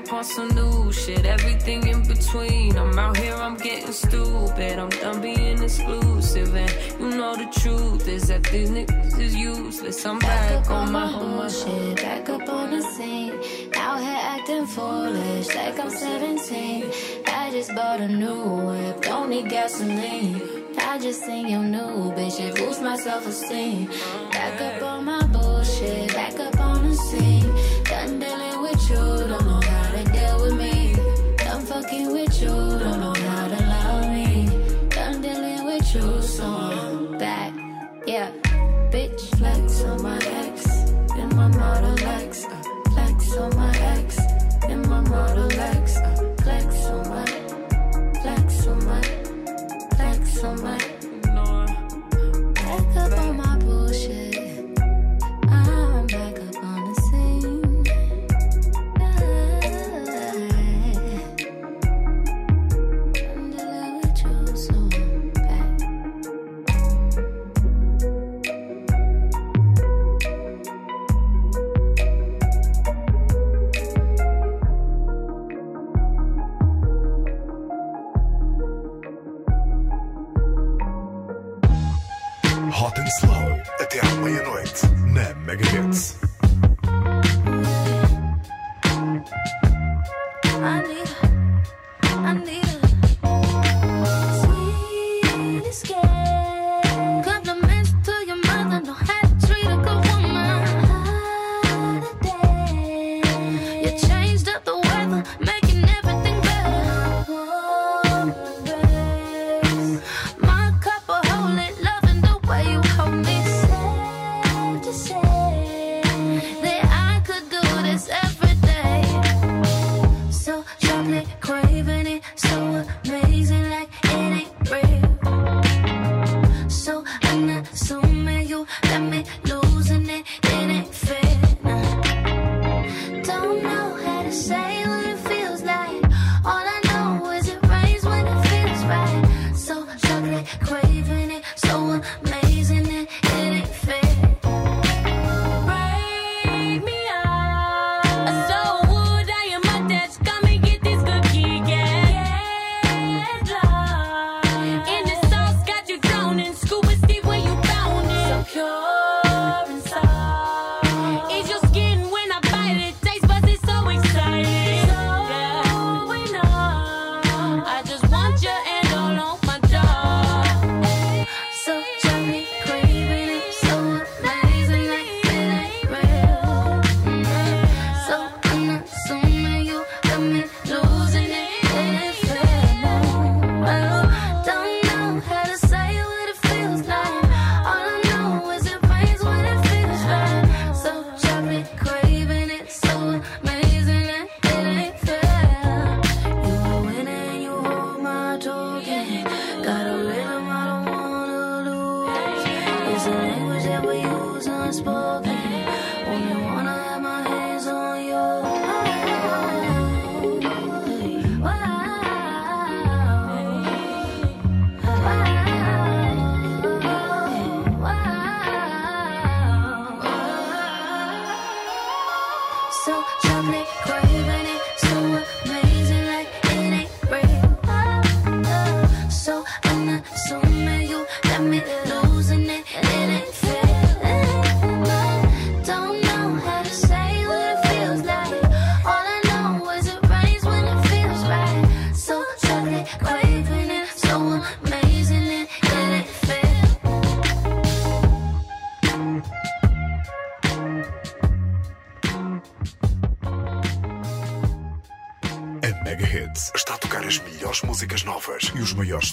up 0.00 0.12
on 0.12 0.24
some 0.24 0.48
new 0.54 0.92
shit. 0.92 1.26
Everything 1.26 1.86
in 1.86 2.02
between. 2.06 2.76
I'm 2.76 2.98
out 2.98 3.16
here, 3.16 3.34
I'm 3.34 3.56
getting 3.56 3.92
stupid. 3.92 4.78
I'm 4.78 4.88
done 4.88 5.20
being 5.20 5.62
exclusive. 5.62 6.54
And 6.54 6.72
you 7.00 7.10
know 7.18 7.36
the 7.36 7.48
truth 7.60 8.08
is 8.08 8.28
that 8.28 8.44
these 8.44 8.70
niggas 8.70 9.18
is 9.18 9.34
useless. 9.34 10.04
I'm 10.06 10.18
back, 10.18 10.64
back 10.64 10.70
on, 10.70 10.86
on 10.86 10.92
my 10.92 11.06
whole 11.06 11.48
shit. 11.48 11.96
Back 11.96 12.28
up 12.28 12.48
on 12.48 12.70
the 12.70 12.82
scene. 12.82 13.32
Out 13.74 14.00
here 14.00 14.22
acting 14.34 14.66
foolish 14.66 15.54
like 15.54 15.78
I'm 15.78 15.90
17. 15.90 16.90
I 17.26 17.50
just 17.50 17.74
bought 17.74 18.00
a 18.00 18.08
new 18.08 18.42
whip. 18.66 19.02
Don't 19.02 19.30
need 19.30 19.48
gasoline. 19.50 20.40
I 20.78 20.98
just 20.98 21.24
seen 21.24 21.48
your 21.48 21.62
new 21.62 22.12
bitch. 22.16 22.40
It 22.40 22.56
boosts 22.56 22.82
my 22.82 22.96
self 22.96 23.26
esteem. 23.26 23.86
Back 24.32 24.60
up 24.60 24.82
on 24.82 25.04
my 25.04 25.26
bullshit. 25.26 26.14
Back 26.14 26.38
up 26.40 26.58
on 26.60 26.88
the 26.88 26.94
scene. 26.94 27.48
Done 27.84 28.18
dealing 28.18 28.62
with 28.62 28.90
you. 28.90 28.96
Don't 28.96 29.49
you, 32.40 32.48
don't 32.48 33.00
know 33.00 33.14
how 33.14 33.48
to 33.48 33.60
love 33.74 34.10
me. 34.10 34.48
Done 34.88 35.20
dealing 35.20 35.64
with 35.64 35.94
you, 35.94 36.22
so 36.22 36.44
I'm 36.44 37.18
back. 37.18 37.52
Yeah, 38.06 38.30
bitch, 38.90 39.20
flex 39.36 39.82
on 39.84 40.02
my 40.02 40.18
ex, 40.42 40.66
in 41.16 41.28
my 41.36 41.48
Model 41.48 41.98
X. 42.08 42.44
Uh, 42.44 42.62
flex 42.92 43.36
on 43.36 43.56
my 43.56 43.76
ex, 43.94 44.18
in 44.68 44.80
my 44.88 45.00
Model 45.00 45.52
X. 45.52 45.96
Uh, 45.98 46.34
flex 46.42 46.86
on 46.86 47.08
my, 47.10 47.26
flex 48.22 48.66
on 48.66 48.84
my, 48.86 49.02
flex 49.96 50.44
on 50.44 50.62
my. 50.62 50.79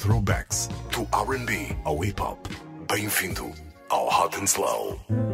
Throwbacks 0.07 0.69
to 0.91 1.05
R&B 1.11 1.75
a 1.85 2.05
hip 2.05 2.21
hop. 2.21 2.47
Bem-vindo 2.87 3.51
ao 3.89 4.07
Hot 4.09 4.37
and 4.37 4.47
Slow. 4.47 5.26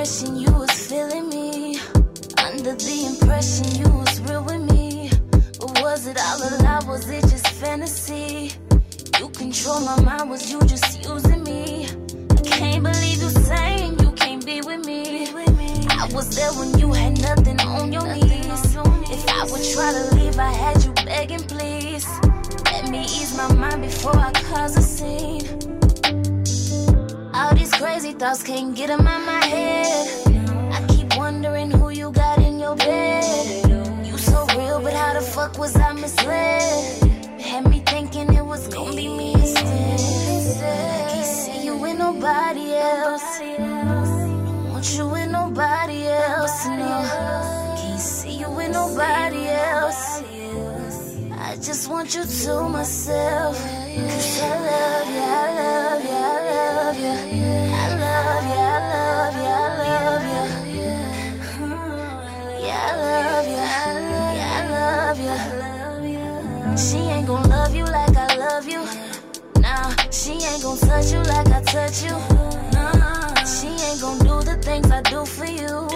impression 0.00 0.36
you 0.36 0.50
was 0.52 0.88
feeling 0.88 1.28
me. 1.28 1.78
Under 2.38 2.74
the 2.74 3.04
impression 3.04 3.66
you 3.76 3.86
was 3.98 4.18
real 4.22 4.42
with 4.42 4.62
me. 4.72 5.10
But 5.30 5.82
was 5.82 6.06
it 6.06 6.16
all 6.18 6.40
a 6.42 6.48
lie? 6.62 6.80
Was 6.88 7.06
it 7.10 7.20
just 7.28 7.46
fantasy? 7.60 8.50
You 9.18 9.28
control 9.28 9.80
my 9.80 10.00
mind, 10.00 10.30
was 10.30 10.50
you 10.50 10.58
just 10.62 11.04
using 11.04 11.44
me? 11.44 11.84
I 11.84 12.40
can't 12.48 12.82
believe 12.82 13.20
you 13.20 13.28
saying 13.28 13.98
you 14.00 14.12
can't 14.12 14.42
be 14.46 14.62
with 14.62 14.86
me. 14.86 15.28
I 15.90 16.08
was 16.14 16.34
there 16.34 16.52
when 16.54 16.78
you 16.78 16.94
had 16.94 17.20
nothing 17.20 17.60
on 17.60 17.92
your 17.92 18.06
knees. 18.14 18.64
If 19.14 19.28
I 19.28 19.44
would 19.50 19.64
try 19.74 19.92
to 19.92 20.14
leave, 20.14 20.38
I 20.38 20.50
had 20.50 20.82
you 20.82 20.92
begging, 21.04 21.44
please. 21.44 22.08
Let 22.72 22.88
me 22.88 23.02
ease 23.02 23.36
my 23.36 23.52
mind 23.52 23.82
before 23.82 24.16
I 24.16 24.32
cause 24.32 24.78
a 24.78 24.82
scene. 24.82 25.69
All 27.50 27.56
these 27.56 27.74
crazy 27.74 28.12
thoughts 28.12 28.44
can't 28.44 28.76
get 28.76 28.86
them 28.86 29.08
out 29.08 29.26
my 29.26 29.44
head. 29.44 29.86
I 30.70 30.86
keep 30.86 31.16
wondering 31.16 31.72
who 31.72 31.90
you 31.90 32.12
got 32.12 32.38
in 32.38 32.60
your 32.60 32.76
bed. 32.76 33.24
You 34.06 34.16
so 34.16 34.46
real, 34.56 34.80
but 34.80 34.92
how 34.92 35.14
the 35.14 35.20
fuck 35.20 35.58
was 35.58 35.74
I 35.74 35.92
misled? 35.92 36.62
Had 37.40 37.68
me 37.68 37.80
thinking 37.80 38.32
it 38.32 38.46
was 38.46 38.68
gonna 38.68 38.94
be 38.94 39.08
me 39.08 39.34
instead. 39.34 39.98
Can't 41.10 41.26
see 41.26 41.64
you 41.64 41.76
with 41.76 41.98
nobody 41.98 42.72
else. 42.74 43.40
Want 44.70 44.96
you 44.96 45.08
with 45.08 45.30
nobody 45.32 46.06
else, 46.06 46.66
no. 46.66 46.94
Can't 47.80 48.00
see 48.00 48.36
you 48.42 48.50
with 48.52 48.70
nobody 48.70 49.48
else. 49.48 50.22
I 51.32 51.56
just 51.56 51.90
want 51.90 52.14
you 52.14 52.24
to 52.24 52.68
myself. 52.68 53.56
Cause 53.58 54.40
I 54.40 54.54
love 54.70 54.99
She 66.80 66.96
ain't 66.96 67.26
gon' 67.26 67.46
love 67.50 67.74
you 67.74 67.84
like 67.84 68.16
I 68.16 68.36
love 68.36 68.66
you. 68.66 68.82
Nah, 69.60 69.94
she 70.10 70.32
ain't 70.32 70.62
gon' 70.62 70.78
touch 70.78 71.12
you 71.12 71.18
like 71.18 71.48
I 71.48 71.60
touch 71.62 72.02
you. 72.02 72.16
Nah, 72.72 73.44
she 73.44 73.68
ain't 73.68 74.00
gon' 74.00 74.18
do 74.20 74.42
the 74.42 74.56
things 74.62 74.90
I 74.90 75.02
do 75.02 75.26
for 75.26 75.44
you. 75.44 75.88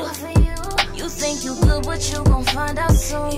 You 0.95 1.09
think 1.09 1.43
you 1.43 1.55
good, 1.62 1.85
but 1.85 2.01
you 2.12 2.22
gon' 2.24 2.45
find 2.45 2.78
out 2.78 2.93
soon. 2.93 3.32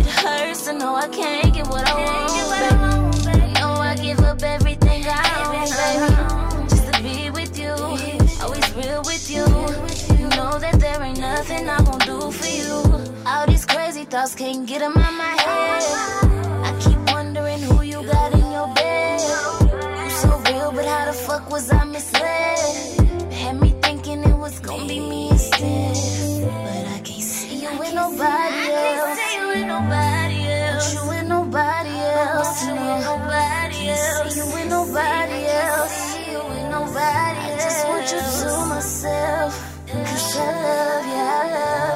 It 0.00 0.06
hurts 0.06 0.66
to 0.66 0.74
know 0.74 0.94
I 0.94 1.08
can't 1.08 1.54
get 1.54 1.66
what 1.68 1.88
I 1.88 1.94
want, 1.94 3.24
baby. 3.24 3.52
Know 3.54 3.72
I 3.72 3.96
give 3.96 4.20
up 4.20 4.42
everything 4.42 5.02
I 5.06 5.22
baby. 5.50 6.68
Just 6.68 6.92
to 6.92 7.02
be 7.02 7.30
with 7.30 7.58
you, 7.58 7.72
always 8.42 8.68
real 8.76 9.02
with 9.06 9.30
you. 9.30 9.46
You 10.18 10.28
know 10.36 10.58
that 10.58 10.76
there 10.78 11.02
ain't 11.02 11.18
nothing 11.20 11.70
I 11.70 11.80
won't 11.80 12.04
do 12.04 12.30
for 12.30 12.46
you. 12.46 12.95
All 14.12 14.26
these 14.26 14.34
crazy 14.34 14.34
thoughts 14.34 14.34
can't 14.34 14.66
get 14.66 14.80
them 14.80 14.96
out 14.96 15.12
my 15.14 15.36
head. 15.42 15.82
I 16.64 16.78
keep 16.80 16.98
wondering 17.12 17.60
who 17.60 17.82
you 17.82 18.02
got 18.04 18.32
in 18.32 18.52
your 18.52 18.68
bed. 18.74 19.20
You 19.20 20.10
so 20.10 20.38
real, 20.46 20.72
but 20.72 20.84
how 20.84 21.06
the 21.06 21.12
fuck 21.12 21.50
was 21.50 21.70
I 21.70 21.84
misled? 21.84 23.32
Had 23.32 23.60
me 23.60 23.70
thinking 23.82 24.22
it 24.24 24.36
was 24.36 24.60
gonna 24.60 24.86
be 24.86 25.00
me 25.00 25.30
instead. 25.30 25.94
But 26.44 26.86
I 26.86 27.00
can't 27.04 27.22
see 27.22 27.62
you 27.62 27.78
with 27.78 27.94
nobody 27.94 28.70
else. 28.72 29.18
See 29.18 29.36
you 29.40 29.48
with 29.48 29.66
nobody 29.66 30.48
else. 30.48 30.94
You 30.94 31.08
with 31.08 31.26
nobody 31.26 31.90
else. 31.90 32.64
No. 32.66 32.74
Nobody 33.00 33.88
else. 33.88 34.34
See 34.34 34.40
you 34.40 34.46
with 34.54 34.68
nobody 34.68 35.46
else. 35.46 36.16
You 36.28 36.38
with 36.48 36.70
nobody 36.70 37.40
else. 37.50 37.54
I 37.54 37.64
just 37.64 37.88
want 37.88 38.12
you 38.12 38.20
to 38.20 38.66
myself. 38.68 39.72
Cause 39.86 40.36
I 40.36 40.40
love 40.44 41.06
you, 41.06 41.14
I 41.14 41.52
love 41.56 41.95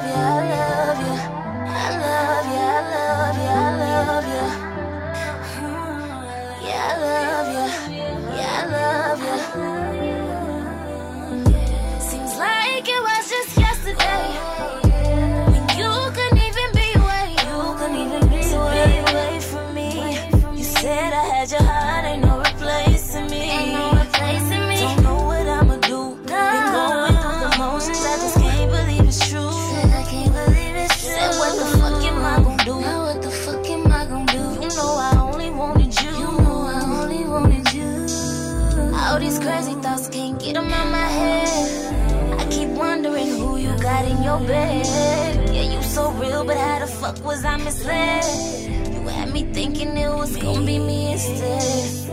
love 8.65 9.00
your 44.31 44.47
bed. 44.47 44.85
Yeah, 45.53 45.67
you 45.73 45.81
so 45.83 46.11
real, 46.11 46.43
but 46.45 46.57
how 46.57 46.79
the 46.79 46.87
fuck 46.87 47.17
was 47.23 47.43
I 47.43 47.57
misled? 47.57 48.23
You 48.93 49.07
had 49.07 49.31
me 49.33 49.43
thinking 49.57 49.97
it 49.97 50.09
was 50.09 50.37
gonna 50.37 50.65
be 50.65 50.79
me 50.79 51.11
instead. 51.13 52.11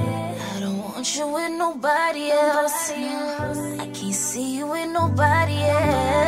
I 0.54 0.60
don't 0.60 0.78
want 0.78 1.06
you 1.16 1.26
with 1.28 1.52
nobody 1.64 2.30
else. 2.30 2.90
I 3.84 3.86
can't 3.96 4.14
see 4.14 4.56
you 4.56 4.66
with 4.66 4.90
nobody 5.00 5.58
else. 5.62 6.18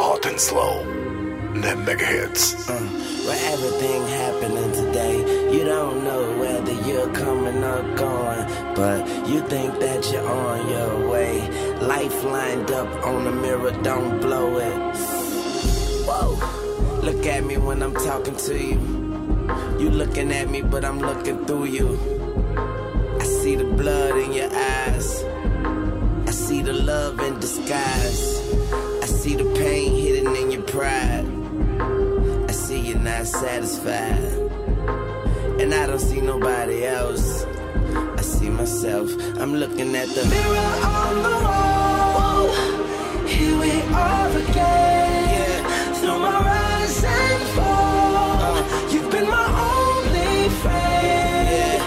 Hot 0.00 0.24
and 1.64 1.64
slow. 1.64 1.74
Na 1.74 1.84
Megahits. 1.84 2.68
Uh, 2.68 2.80
where 3.26 3.52
everything 3.52 4.06
happening 4.08 4.72
today, 4.72 5.52
you 5.52 5.64
don't 5.64 6.04
know 6.04 6.38
whether 6.38 6.72
you're 6.88 7.12
coming 7.12 7.62
or 7.62 7.82
going, 7.96 8.74
but 8.74 9.06
you 9.28 9.40
think 9.48 9.78
that 9.80 10.10
you're 10.12 10.26
on 10.26 10.68
your 10.68 11.10
way. 11.10 11.40
Life 11.80 12.24
lined 12.24 12.70
up 12.70 13.06
on 13.06 13.24
the 13.24 13.32
mirror, 13.32 13.72
don't 13.82 14.20
blow 14.20 14.56
it. 14.58 14.96
Whoa, 16.06 17.00
look 17.02 17.26
at 17.26 17.44
me 17.44 17.56
when 17.56 17.82
I'm 17.82 17.94
talking 17.94 18.36
to 18.36 18.58
you. 18.58 18.80
You 19.78 19.90
looking 19.90 20.32
at 20.32 20.48
me, 20.50 20.62
but 20.62 20.84
I'm 20.84 20.98
looking 20.98 21.44
through 21.46 21.66
you. 21.66 21.98
I 23.20 23.24
see 23.24 23.56
the 23.56 23.64
blood 23.64 24.16
in 24.16 24.32
your 24.32 24.50
eyes. 24.52 25.24
I 26.26 26.30
see 26.30 26.62
the 26.62 26.72
love 26.72 27.20
in 27.20 27.38
disguise. 27.40 28.38
I 29.02 29.06
see 29.06 29.36
the 29.36 29.44
pain 29.58 29.94
hidden 29.96 30.36
in 30.36 30.50
your 30.50 30.62
pride. 30.62 31.37
I 31.80 32.52
see 32.52 32.80
you're 32.80 32.98
not 32.98 33.26
satisfied. 33.26 34.24
And 35.60 35.74
I 35.74 35.86
don't 35.86 35.98
see 36.00 36.20
nobody 36.20 36.84
else. 36.86 37.44
I 37.94 38.20
see 38.22 38.50
myself. 38.50 39.10
I'm 39.38 39.54
looking 39.54 39.94
at 39.96 40.08
the 40.08 40.24
mirror 40.26 40.72
on 40.84 41.22
the 41.22 41.36
wall. 41.46 42.48
Here 43.26 43.58
we 43.60 43.72
are 43.94 44.28
again. 44.44 45.94
Through 45.94 46.18
my 46.18 46.38
rise 46.50 47.04
and 47.04 47.42
fall. 47.56 48.38
Uh. 48.48 48.90
You've 48.92 49.10
been 49.10 49.28
my 49.28 49.48
only 49.74 50.48
friend. 50.62 51.82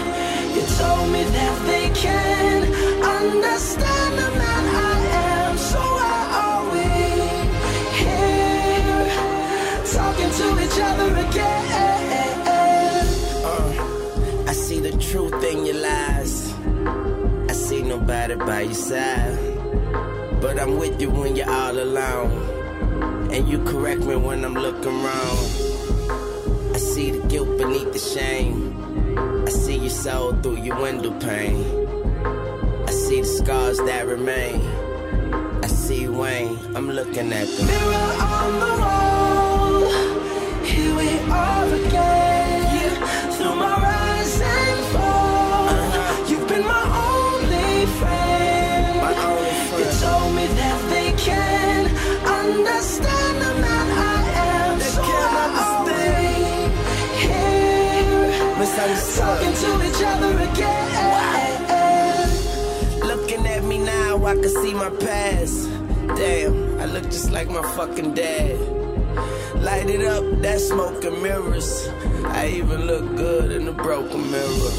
You 0.54 0.62
told 0.78 1.10
me 1.12 1.22
that 1.24 1.66
they 1.66 1.90
can 1.90 2.62
understand 3.02 3.61
by 18.12 18.60
your 18.62 18.74
side. 18.74 19.38
But 20.40 20.60
I'm 20.60 20.78
with 20.78 21.00
you 21.00 21.10
when 21.10 21.34
you're 21.34 21.50
all 21.50 21.78
alone. 21.78 23.30
And 23.32 23.48
you 23.48 23.58
correct 23.64 24.02
me 24.02 24.16
when 24.16 24.44
I'm 24.44 24.54
looking 24.54 25.02
wrong. 25.02 25.38
I 26.74 26.78
see 26.78 27.12
the 27.12 27.26
guilt 27.28 27.56
beneath 27.56 27.92
the 27.92 27.98
shame. 27.98 28.56
I 29.46 29.50
see 29.50 29.76
your 29.76 29.90
soul 29.90 30.34
through 30.42 30.58
your 30.58 30.78
window 30.80 31.18
pane. 31.20 31.64
I 32.86 32.90
see 32.90 33.22
the 33.22 33.26
scars 33.26 33.78
that 33.78 34.06
remain. 34.06 34.60
I 35.64 35.66
see 35.68 36.08
Wayne, 36.08 36.58
I'm 36.76 36.90
looking 36.90 37.32
at 37.32 37.46
the 37.48 37.62
mirror 37.64 38.12
on 38.20 38.50
the 38.62 38.72
wall. 38.82 40.64
Here 40.64 40.94
we 40.96 41.08
are 41.30 41.74
again. 41.74 41.91
Talking 59.54 59.80
to 59.80 59.86
each 59.88 60.02
other 60.04 60.38
again. 60.38 60.90
Looking 63.00 63.46
at 63.46 63.62
me 63.64 63.78
now, 63.78 64.24
I 64.24 64.34
can 64.34 64.48
see 64.48 64.72
my 64.74 64.90
past. 64.90 65.68
Damn, 66.16 66.80
I 66.80 66.86
look 66.86 67.04
just 67.04 67.30
like 67.30 67.48
my 67.48 67.62
fucking 67.76 68.14
dad. 68.14 68.58
Light 69.56 69.90
it 69.90 70.04
up, 70.04 70.24
that 70.40 70.60
smoke 70.60 71.04
and 71.04 71.22
mirrors. 71.22 71.88
I 72.24 72.48
even 72.48 72.86
look 72.86 73.14
good 73.16 73.52
in 73.52 73.66
the 73.66 73.72
broken 73.72 74.30
mirror. 74.30 74.72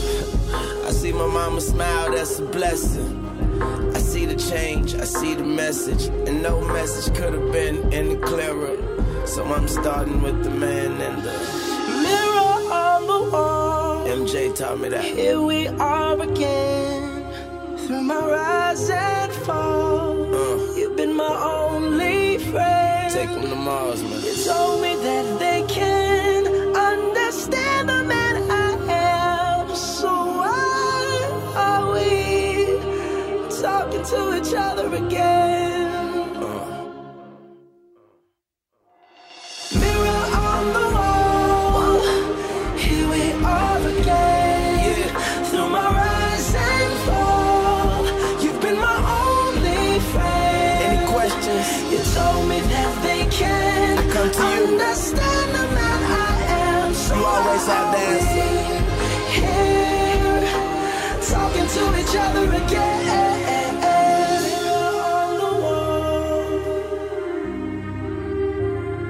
I 0.87 0.91
see 0.91 1.13
my 1.13 1.27
mama 1.27 1.61
smile, 1.61 2.11
that's 2.11 2.39
a 2.39 2.45
blessing. 2.45 3.19
I 3.95 3.99
see 3.99 4.25
the 4.25 4.35
change, 4.35 4.95
I 4.95 5.05
see 5.05 5.35
the 5.35 5.43
message, 5.43 6.05
and 6.27 6.41
no 6.41 6.59
message 6.61 7.13
could 7.15 7.33
have 7.33 7.51
been 7.51 7.93
any 7.93 8.15
clearer. 8.17 8.77
So 9.27 9.45
I'm 9.45 9.67
starting 9.67 10.21
with 10.21 10.43
the 10.43 10.49
man 10.49 10.99
and 10.99 11.23
the 11.23 11.72
MJ 14.13 14.55
taught 14.55 14.79
me 14.79 14.89
that. 14.89 15.03
Here 15.03 15.41
we 15.41 15.67
are 15.67 16.21
again. 16.21 17.25
Through 17.79 18.03
my 18.03 18.19
rise 18.19 18.87
and 18.91 19.33
fall. 19.33 20.35
Uh. 20.35 20.75
You've 20.75 20.95
been 20.95 21.15
my 21.15 21.35
only 21.43 22.37
friend. 22.37 23.11
Take 23.11 23.29
them 23.29 23.41
to 23.41 23.55
Mars, 23.55 24.03
man. 24.03 24.21
You 24.21 24.35
told 24.45 24.83
me 24.83 24.93
that 24.97 25.39
they 25.39 25.65
can 25.67 26.45
understand 26.75 27.89
the 27.89 28.03
man 28.03 28.35
I 28.51 28.69
am. 28.91 29.75
So 29.75 30.11
why 30.41 31.53
are 31.55 31.91
we 31.95 32.77
talking 33.63 34.03
to 34.03 34.37
each 34.37 34.53
other 34.53 34.93
again? 34.95 35.62
Each 62.13 62.19
other 62.19 62.45
again. 62.45 63.75
On 65.01 65.37
the 65.37 65.51
wall. 65.63 66.59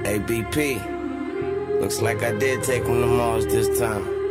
Hey, 0.05 0.19
BP. 0.19 0.79
Looks 1.81 1.99
like 2.01 2.23
I 2.23 2.31
did 2.31 2.63
take 2.63 2.83
him 2.85 3.01
to 3.01 3.07
Mars 3.07 3.45
this 3.45 3.77
time. 3.77 4.22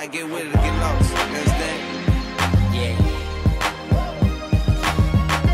Gotta 0.00 0.12
get 0.12 0.24
with 0.30 0.46
it 0.46 0.52
get 0.54 0.78
lost. 0.80 1.14
Understand? 1.14 1.80
Yeah. 2.74 2.96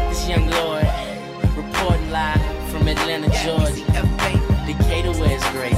This 0.09 0.29
young 0.29 0.47
Lord 0.51 0.87
reporting 1.57 2.11
live 2.11 2.71
from 2.71 2.89
Atlanta, 2.89 3.29
Georgia. 3.45 3.83
Decatur, 4.67 5.13
where 5.21 5.31
it's 5.31 5.49
great. 5.51 5.75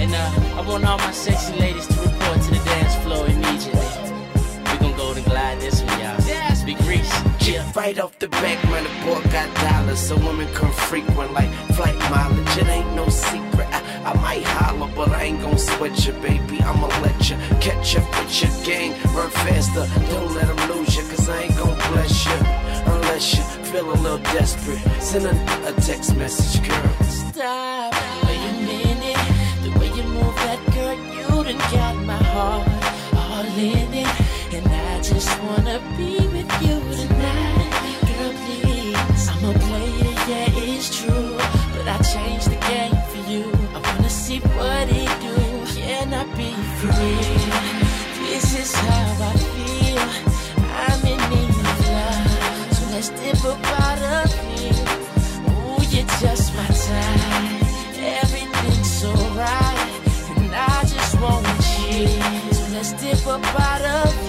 And 0.00 0.12
uh, 0.12 0.60
I 0.60 0.68
want 0.68 0.84
all 0.84 0.98
my 0.98 1.12
sexy 1.12 1.52
ladies 1.60 1.86
to 1.86 1.94
report 2.00 2.42
to 2.42 2.50
the 2.50 2.62
dance 2.64 2.94
floor 3.04 3.26
immediately. 3.26 3.86
We 4.72 4.78
gon' 4.78 4.96
go 4.96 5.14
to 5.14 5.20
glide 5.20 5.60
this 5.60 5.80
one, 5.80 6.00
y'all. 6.00 6.18
Yes, 6.26 6.64
big 6.64 6.80
Reese. 6.82 7.08
Yeah. 7.46 7.70
Right 7.76 7.98
off 8.00 8.18
the 8.18 8.28
back, 8.28 8.62
man, 8.64 8.82
the 8.82 8.90
boy 9.06 9.22
got 9.30 9.54
dollars, 9.56 10.00
so 10.00 10.16
women 10.16 10.52
come 10.54 10.72
frequent 10.72 11.32
like 11.32 11.50
flight 11.76 11.96
mileage. 12.10 12.56
It 12.58 12.66
ain't 12.66 12.94
no 12.94 13.08
secret. 13.08 13.68
I, 13.70 13.87
I 14.08 14.14
might 14.22 14.42
holler, 14.42 14.90
but 14.96 15.10
I 15.10 15.24
ain't 15.24 15.42
gon' 15.42 15.58
sweat 15.58 16.06
you, 16.06 16.14
baby. 16.14 16.62
I'ma 16.62 16.86
let 17.04 17.28
you 17.28 17.36
catch 17.60 17.94
up 17.94 18.08
with 18.18 18.40
your 18.40 18.64
gang. 18.64 18.92
Run 19.14 19.28
faster, 19.28 19.84
don't 20.08 20.34
let 20.34 20.46
them 20.48 20.70
lose 20.70 20.96
you, 20.96 21.02
cause 21.02 21.28
I 21.28 21.42
ain't 21.42 21.56
gon' 21.58 21.76
bless 21.92 22.24
you. 22.24 22.38
Unless 22.94 23.36
you 23.36 23.42
feel 23.68 23.90
a 23.92 23.98
little 24.00 24.24
desperate. 24.32 24.80
Send 25.02 25.26
a, 25.26 25.34
a 25.68 25.72
text 25.82 26.16
message, 26.16 26.66
girl. 26.66 26.92
Stop. 27.04 27.92
Wait 28.24 28.40
a 28.48 28.52
minute. 28.72 29.20
The 29.62 29.78
way 29.78 29.88
you 29.88 30.04
move 30.04 30.34
that 30.36 30.60
girl, 30.72 30.96
you 31.12 31.44
done 31.44 31.58
got 31.70 31.94
my 32.06 32.22
heart 32.32 32.66
all 33.12 33.44
in 33.58 33.92
it. 33.92 34.54
And 34.56 34.66
I 34.68 35.02
just 35.02 35.28
wanna 35.42 35.82
be 35.98 36.16
with 36.32 36.50
you 36.64 36.80
tonight. 36.96 37.72
Girl, 38.08 38.32
please. 38.44 39.28
I'm 39.28 39.44
a 39.44 39.52
player, 39.52 40.14
yeah, 40.30 40.64
it's 40.64 40.96
true. 40.98 41.36
But 41.76 41.86
I 41.86 41.98
changed 42.02 42.50
the 42.50 42.56
game 42.68 42.97
I 46.18 46.24
be 46.36 46.50
free? 46.80 47.38
This 48.26 48.58
is 48.58 48.74
how 48.74 49.30
I 49.30 49.36
feel. 49.54 50.02
I'm 50.84 51.06
in 51.06 51.20
need 51.30 51.48
of 51.48 51.78
love. 51.86 52.72
So 52.72 52.90
let's 52.90 53.10
dip 53.10 53.44
of 53.44 53.60
here. 54.58 54.84
Ooh, 55.46 55.78
you're 55.92 56.10
just 56.18 56.56
my 56.56 56.66
type. 56.66 57.62
Everything's 58.22 58.90
so 58.90 59.12
right. 59.38 59.90
And 60.36 60.52
I 60.52 60.82
just 60.94 61.20
want 61.20 61.46
you. 61.86 62.08
So 62.52 62.64
let's 62.74 62.92
dip 63.00 63.24
up 63.28 63.60
out 63.60 64.27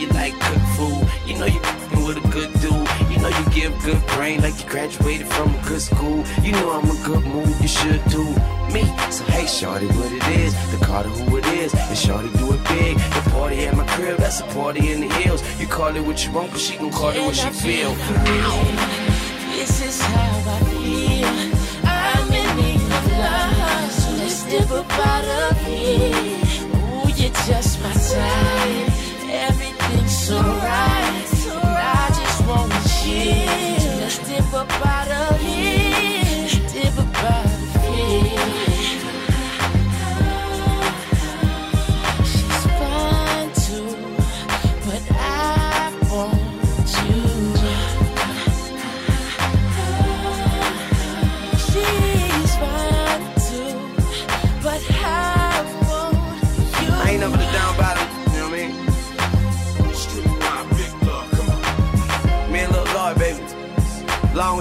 you 0.00 0.08
like 0.08 0.32
cook 0.40 0.62
food. 0.76 1.06
You 1.26 1.38
know 1.38 1.46
you 1.46 1.60
with 2.06 2.24
a 2.24 2.28
good 2.28 2.52
dude. 2.60 2.88
You 3.10 3.18
know 3.22 3.28
you 3.28 3.44
give 3.50 3.72
good 3.84 4.04
brain 4.14 4.40
like 4.40 4.58
you 4.62 4.68
graduated 4.68 5.26
from 5.26 5.54
a 5.54 5.62
good 5.68 5.82
school. 5.82 6.24
You 6.42 6.52
know 6.52 6.70
I'm 6.70 6.90
a 6.90 6.98
good 7.04 7.24
move, 7.24 7.60
you 7.60 7.68
should 7.68 8.02
do 8.06 8.24
me. 8.72 8.82
So 9.10 9.24
hey, 9.24 9.46
shorty, 9.46 9.86
what 9.86 10.10
it 10.12 10.26
is? 10.38 10.52
The 10.72 10.84
Carter 10.84 11.10
who 11.10 11.36
it 11.36 11.46
is, 11.46 11.74
and 11.74 11.98
shorty 11.98 12.30
do 12.38 12.52
it 12.52 12.64
big. 12.68 12.96
The 12.96 13.30
party 13.30 13.66
at 13.66 13.76
my 13.76 13.86
crib, 13.86 14.18
That's 14.18 14.40
a 14.40 14.44
party 14.44 14.92
in 14.92 15.00
the 15.00 15.08
hills. 15.08 15.42
You 15.60 15.66
call 15.66 15.94
it 15.94 16.00
what 16.00 16.24
you 16.24 16.32
want, 16.32 16.52
but 16.52 16.60
she 16.60 16.76
gon' 16.76 16.90
call 16.90 17.10
it 17.10 17.20
what 17.20 17.36
she 17.36 17.50
feel. 17.50 17.90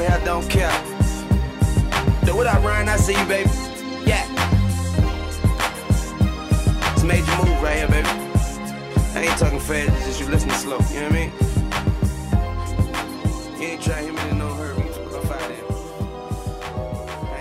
Long 0.10 0.18
hair, 0.18 0.26
don't 0.26 0.50
care. 0.50 0.72
So 2.26 2.36
what 2.36 2.48
up, 2.48 2.64
Ryan? 2.64 2.90
I 2.90 2.98
see 2.98 3.14
you, 3.14 3.26
baby. 3.26 3.50
Yeah. 4.06 4.26
It's 6.94 7.04
a 7.04 7.06
major 7.06 7.38
move 7.38 7.62
right 7.62 7.78
here, 7.78 7.88
baby. 7.88 8.10
I 9.14 9.22
ain't 9.24 9.38
talking 9.38 9.60
fast, 9.60 9.90
it's 9.98 10.06
just 10.08 10.20
you 10.20 10.28
listening 10.28 10.56
slow, 10.56 10.80
you 10.92 11.02
know 11.02 11.10
what 11.10 11.16
I 11.16 11.20
mean? 11.20 11.32
You 13.60 13.68
ain't 13.68 13.82
trying 13.82 14.08
to 14.08 14.12
hit 14.12 14.26
me 14.26 14.30
in 14.32 14.38
no 14.40 14.48
hurry. 14.54 14.76
Go. 14.76 15.22
I 15.22 15.34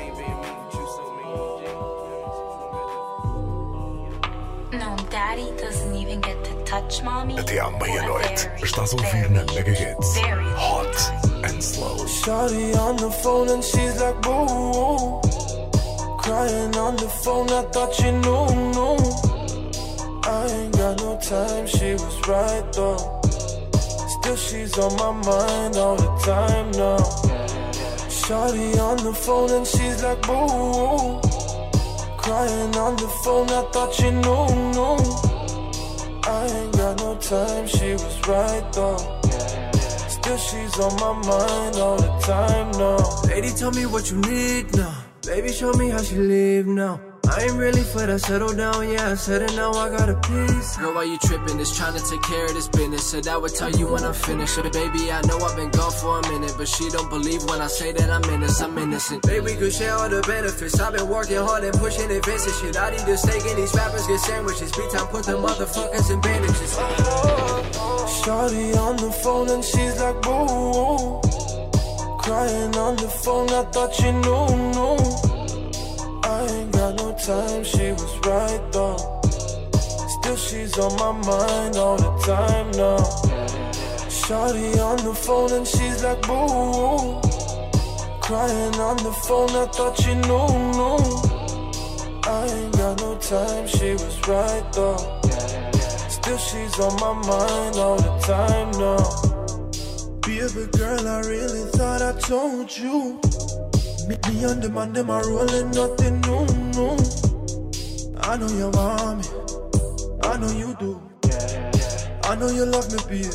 ain't 0.01 0.17
being 0.17 0.41
mean, 0.41 0.57
but 0.65 0.75
you 0.75 0.85
so 0.97 1.03
mean, 4.73 4.81
No, 4.81 4.97
daddy 5.11 5.49
doesn't 5.57 5.95
even 5.95 6.21
get 6.21 6.45
to 6.45 6.53
touch 6.65 7.03
mommy. 7.03 7.37
Até 7.39 7.61
à 7.61 7.71
meia-noite, 7.71 8.51
estás 8.63 8.93
a 8.93 8.97
ouvir 8.97 9.31
na 9.31 9.45
Mega 9.55 9.73
Hits 9.73 10.19
Hot 10.57 11.38
and 11.59 11.65
Slow. 11.65 11.97
Shawty 12.21 12.77
on 12.77 12.97
the 12.97 13.11
phone 13.11 13.49
and 13.49 13.65
she's 13.65 14.01
like, 14.01 14.21
boo. 14.23 15.21
Crying 16.23 16.77
on 16.77 16.95
the 16.97 17.09
phone, 17.23 17.51
I 17.51 17.63
thought 17.73 17.99
you 17.99 18.13
knew, 18.23 18.47
knew. 18.77 18.99
I 20.23 20.47
ain't 20.57 20.73
got 20.77 20.95
no 20.99 21.19
time, 21.19 21.67
she 21.67 21.93
was 21.95 22.17
right 22.29 22.65
though. 22.73 23.21
Still, 24.15 24.37
she's 24.37 24.79
on 24.79 24.93
my 25.03 25.13
mind 25.27 25.77
all 25.77 25.97
the 25.97 26.13
time 26.33 26.71
now. 26.73 27.03
Shawty 28.21 28.79
on 28.79 28.97
the 28.99 29.13
phone 29.13 29.51
and 29.51 29.67
she's 29.67 30.03
like, 30.03 30.23
boo. 30.23 31.21
Crying 32.19 32.77
on 32.77 32.95
the 32.97 33.09
phone, 33.25 33.49
I 33.51 33.63
thought 33.73 33.99
you 33.99 34.13
knew, 34.13 34.47
knew. 34.77 34.97
I 36.23 36.47
ain't 36.47 36.73
got 36.77 36.99
no 36.99 37.17
time, 37.17 37.67
she 37.67 37.93
was 37.93 38.29
right 38.29 38.73
though. 38.73 39.18
Still, 40.29 40.37
she's 40.37 40.79
on 40.79 40.95
my 40.97 41.27
mind 41.27 41.77
all 41.77 41.97
the 41.97 42.13
time 42.21 42.71
now. 42.73 43.23
Lady, 43.29 43.49
tell 43.49 43.71
me 43.71 43.87
what 43.87 44.11
you 44.11 44.19
need 44.19 44.77
now. 44.77 44.95
Baby, 45.25 45.53
show 45.55 45.73
me 45.73 45.89
how 45.89 46.03
she 46.03 46.17
live 46.17 46.67
now. 46.67 47.01
I 47.39 47.43
ain't 47.43 47.53
really 47.53 47.85
for 47.85 48.05
that 48.05 48.19
settle 48.19 48.53
down, 48.53 48.89
yeah. 48.91 49.13
I 49.13 49.15
said 49.15 49.43
it 49.43 49.55
now, 49.55 49.71
I 49.71 49.91
got 49.91 50.09
a 50.09 50.15
piece. 50.27 50.77
Girl, 50.77 50.93
why 50.93 51.05
you 51.05 51.19
tripping? 51.19 51.57
Just 51.57 51.77
trying 51.77 51.95
to 51.95 52.03
take 52.11 52.23
care 52.23 52.47
of 52.47 52.53
this 52.53 52.67
business. 52.67 53.11
Said 53.13 53.29
I 53.29 53.37
would 53.37 53.55
tell 53.55 53.71
you 53.71 53.87
when 53.87 54.03
I'm 54.03 54.13
finished. 54.13 54.57
So, 54.57 54.63
baby, 54.63 55.13
I 55.13 55.23
know 55.23 55.39
I've 55.39 55.55
been 55.55 55.71
gone 55.71 55.93
for 55.93 56.19
a 56.19 56.23
minute, 56.33 56.55
but 56.59 56.67
she 56.67 56.91
don't 56.91 57.09
believe 57.09 57.45
when 57.45 57.61
I 57.61 57.69
say 57.69 57.93
that 57.93 58.11
I'm 58.11 58.25
innocent. 58.35 58.73
I'm 58.73 58.79
innocent. 58.79 59.23
Baby, 59.23 59.41
we 59.47 59.55
could 59.55 59.73
share 59.73 59.95
all 59.95 60.09
the 60.09 60.21
benefits. 60.23 60.81
I've 60.81 60.95
been 60.95 61.09
working 61.09 61.37
hard 61.37 61.63
and 61.63 61.79
pushing 61.79 62.11
and 62.11 62.25
shit. 62.27 62.77
I 62.77 62.91
need 62.91 63.07
to 63.07 63.17
steak 63.17 63.47
and 63.47 63.57
these 63.57 63.73
rappers 63.73 64.07
get 64.09 64.19
sandwiches. 64.19 64.73
Beat 64.73 64.91
time, 64.91 65.07
put 65.07 65.25
the 65.27 65.39
motherfuckers 65.39 66.11
in 66.11 66.21
bandages. 66.21 66.75
Shawty 68.19 68.77
on 68.77 68.97
the 68.97 69.13
phone 69.13 69.49
and 69.51 69.65
she's 69.65 70.01
like, 70.01 70.21
boo. 70.23 71.21
Crying 72.19 72.75
on 72.75 72.97
the 72.97 73.09
phone, 73.23 73.49
I 73.51 73.63
thought 73.71 73.97
you 74.01 74.11
knew, 74.11 74.73
knew. 74.75 75.28
Time, 77.19 77.65
she 77.65 77.91
was 77.93 78.19
right 78.27 78.63
though. 78.73 78.97
Still, 80.21 80.37
she's 80.37 80.79
on 80.79 80.95
my 80.97 81.13
mind 81.27 81.77
all 81.77 81.97
the 81.97 82.13
time 82.25 82.71
now. 82.73 82.99
Shawty 84.09 84.79
on 84.79 84.99
the 85.05 85.15
phone 85.15 85.53
and 85.53 85.67
she's 85.67 86.05
like, 86.05 86.23
boo. 86.23 87.21
Crying 88.21 88.75
on 88.81 88.97
the 88.99 89.13
phone, 89.27 89.51
I 89.51 89.67
thought 89.67 89.99
you 90.07 90.15
knew, 90.15 90.49
knew. 90.79 90.99
I 92.25 92.47
ain't 92.47 92.73
got 92.77 93.01
no 93.01 93.17
time, 93.19 93.67
she 93.67 93.93
was 93.93 94.29
right 94.29 94.73
though. 94.73 95.21
Still, 96.09 96.39
she's 96.39 96.79
on 96.79 96.95
my 97.01 97.15
mind 97.27 97.77
all 97.77 97.97
the 97.97 98.15
time 98.33 98.71
now. 98.79 99.03
Baby 100.21 100.71
girl, 100.77 101.09
I 101.09 101.21
really 101.21 101.65
thought 101.73 102.03
I 102.03 102.13
told 102.21 102.77
you. 102.77 103.19
Meet 104.09 104.27
me 104.29 104.69
man, 104.71 104.93
them 104.93 105.11
are 105.11 105.27
rolling 105.29 105.71
nothing 105.73 106.21
new. 106.23 106.38
I 108.29 108.37
know 108.37 108.47
you 108.49 108.69
want 108.69 109.19
me, 109.19 109.25
I 110.23 110.37
know 110.37 110.51
you 110.51 110.77
do. 110.79 111.01
I 112.25 112.35
know 112.37 112.49
you 112.51 112.67
love 112.67 112.93
me, 112.93 112.99
babe. 113.09 113.33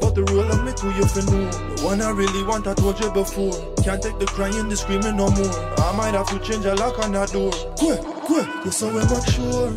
But 0.00 0.14
the 0.14 0.24
role 0.32 0.50
of 0.50 0.64
me 0.64 0.72
to 0.72 0.86
you 0.96 1.04
for 1.04 1.20
know. 1.30 1.50
The 1.76 1.82
one 1.84 2.00
I 2.00 2.08
really 2.12 2.42
want, 2.44 2.66
I 2.66 2.72
told 2.72 2.98
you 2.98 3.10
before. 3.12 3.52
Can't 3.84 4.02
take 4.02 4.18
the 4.18 4.24
crying, 4.24 4.70
the 4.70 4.76
screaming 4.78 5.18
no 5.18 5.28
more. 5.28 5.52
I 5.84 5.94
might 5.98 6.14
have 6.14 6.28
to 6.30 6.38
change 6.38 6.64
a 6.64 6.74
lock 6.76 6.98
on 7.00 7.12
that 7.12 7.30
door. 7.30 7.52
Quick, 7.76 8.00
quick, 8.00 8.48
you're 8.64 8.72
so 8.72 8.88
immature. 8.88 9.68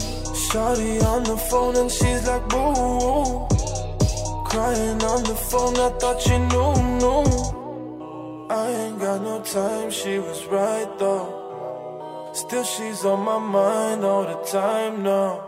Shawty 0.47 1.03
on 1.03 1.23
the 1.23 1.35
phone 1.35 1.75
and 1.75 1.91
she's 1.91 2.25
like, 2.25 2.47
boo. 2.47 3.47
Crying 4.47 5.03
on 5.03 5.23
the 5.23 5.35
phone, 5.35 5.75
I 5.75 5.89
thought 5.99 6.25
you 6.27 6.39
knew, 6.39 6.71
knew. 7.03 8.47
I 8.49 8.71
ain't 8.71 8.99
got 8.99 9.21
no 9.21 9.41
time, 9.41 9.91
she 9.91 10.17
was 10.17 10.45
right 10.45 10.87
though. 10.97 11.44
Still, 12.35 12.65
she's 12.65 13.05
on 13.05 13.21
my 13.21 13.39
mind 13.39 14.03
all 14.03 14.23
the 14.23 14.35
time 14.51 15.03
now. 15.03 15.47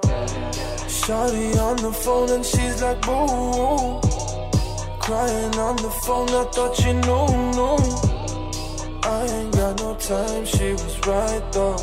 Shawty 0.88 1.58
on 1.60 1.76
the 1.76 1.92
phone 1.92 2.30
and 2.30 2.46
she's 2.46 2.82
like, 2.82 3.02
boo. 3.02 4.00
Crying 5.02 5.56
on 5.60 5.76
the 5.76 5.92
phone, 6.06 6.30
I 6.30 6.46
thought 6.46 6.80
you 6.80 6.94
knew, 6.94 7.28
knew. 7.58 7.78
I 9.04 9.26
ain't 9.36 9.54
got 9.54 9.80
no 9.80 9.96
time, 9.96 10.46
she 10.46 10.72
was 10.72 10.98
right 11.06 11.44
though. 11.52 11.76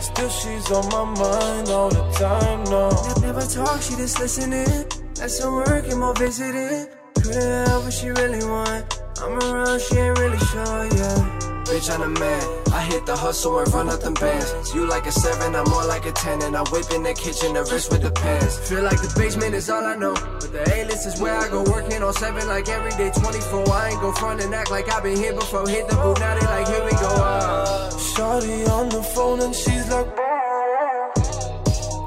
Still, 0.00 0.30
she's 0.30 0.70
on 0.70 0.88
my 0.88 1.04
mind 1.04 1.68
all 1.68 1.90
the 1.90 2.04
time 2.16 2.64
now. 2.64 3.20
Never 3.20 3.42
talk, 3.42 3.82
she 3.82 3.96
just 3.96 4.18
listening. 4.18 4.86
That's 5.16 5.38
some 5.38 5.56
work 5.56 5.86
and 5.88 6.00
more 6.00 6.14
visiting. 6.14 6.88
Couldn't 7.16 7.66
help 7.68 7.84
what 7.84 7.92
she 7.92 8.08
really 8.08 8.42
want. 8.46 8.99
I'm 9.22 9.38
around, 9.38 9.80
she 9.80 9.96
ain't 9.96 10.18
really 10.18 10.38
sure, 10.38 10.84
yeah. 10.96 11.50
Bitch, 11.70 11.88
I'm 11.88 12.02
a 12.02 12.08
man. 12.08 12.42
I 12.72 12.82
hit 12.82 13.06
the 13.06 13.14
hustle 13.14 13.58
and 13.60 13.72
run 13.72 13.88
up 13.88 14.00
them 14.00 14.14
bands. 14.14 14.74
You 14.74 14.86
like 14.88 15.06
a 15.06 15.12
seven, 15.12 15.54
I'm 15.54 15.68
more 15.70 15.84
like 15.86 16.04
a 16.06 16.12
ten. 16.12 16.42
And 16.42 16.56
I 16.56 16.62
whip 16.72 16.90
in 16.90 17.02
the 17.02 17.14
kitchen, 17.14 17.52
the 17.54 17.62
wrist 17.70 17.92
with 17.92 18.02
the 18.02 18.10
pants. 18.10 18.68
Feel 18.68 18.82
like 18.82 19.00
the 19.00 19.12
basement 19.16 19.54
is 19.54 19.70
all 19.70 19.84
I 19.84 19.94
know. 19.94 20.14
But 20.14 20.52
the 20.52 20.62
A-list 20.62 21.06
is 21.06 21.20
where 21.20 21.36
I 21.36 21.48
go 21.48 21.62
working 21.62 22.02
on 22.02 22.12
seven 22.14 22.48
like 22.48 22.68
every 22.68 22.90
day 22.92 23.12
24. 23.14 23.70
I 23.72 23.90
ain't 23.90 24.00
go 24.00 24.10
front 24.12 24.42
and 24.42 24.52
act 24.52 24.70
like 24.70 24.90
I've 24.92 25.02
been 25.02 25.16
here 25.16 25.34
before. 25.34 25.68
Hit 25.68 25.86
the 25.86 25.96
boot, 25.96 26.18
now 26.18 26.34
they 26.34 26.46
like, 26.46 26.66
here 26.66 26.84
we 26.84 26.90
go. 26.92 27.12
Uh. 27.14 27.90
Shawty 27.90 28.68
on 28.68 28.88
the 28.88 29.02
phone 29.02 29.40
and 29.40 29.54
she's 29.54 29.88
like, 29.90 30.16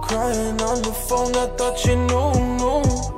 crying 0.04 0.60
on 0.62 0.82
the 0.82 0.96
phone. 1.08 1.36
I 1.36 1.48
thought 1.58 1.86
you 1.86 1.96
knew, 1.96 2.32
knew. 2.60 3.14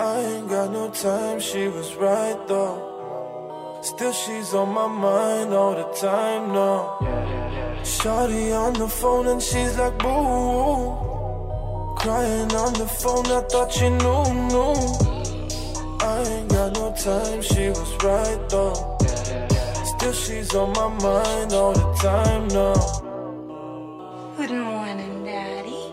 I 0.00 0.20
ain't 0.20 0.48
got 0.48 0.72
no 0.72 0.90
time, 0.90 1.38
she 1.38 1.68
was 1.68 1.94
right 1.94 2.38
though. 2.48 2.93
Still, 3.84 4.12
she's 4.12 4.54
on 4.54 4.70
my 4.72 4.86
mind 4.88 5.52
all 5.52 5.74
the 5.74 5.84
time 6.00 6.54
now. 6.54 6.96
Shawty 7.82 8.50
on 8.58 8.72
the 8.72 8.88
phone 8.88 9.26
and 9.26 9.42
she's 9.42 9.76
like, 9.76 9.98
boo. 9.98 10.96
Crying 11.98 12.50
on 12.54 12.72
the 12.72 12.88
phone, 12.88 13.26
I 13.26 13.42
thought 13.42 13.76
you 13.82 13.90
knew, 13.90 14.24
knew. 14.48 14.74
I 16.00 16.22
ain't 16.32 16.48
got 16.48 16.72
no 16.72 16.94
time, 16.96 17.42
she 17.42 17.68
was 17.68 17.92
right 18.02 18.40
though. 18.48 18.96
Still, 19.84 20.12
she's 20.14 20.54
on 20.54 20.72
my 20.72 20.88
mind 20.88 21.52
all 21.52 21.74
the 21.74 21.92
time 22.00 22.48
now. 22.48 22.74
Good 24.38 24.50
morning, 24.50 25.24
Daddy. 25.26 25.92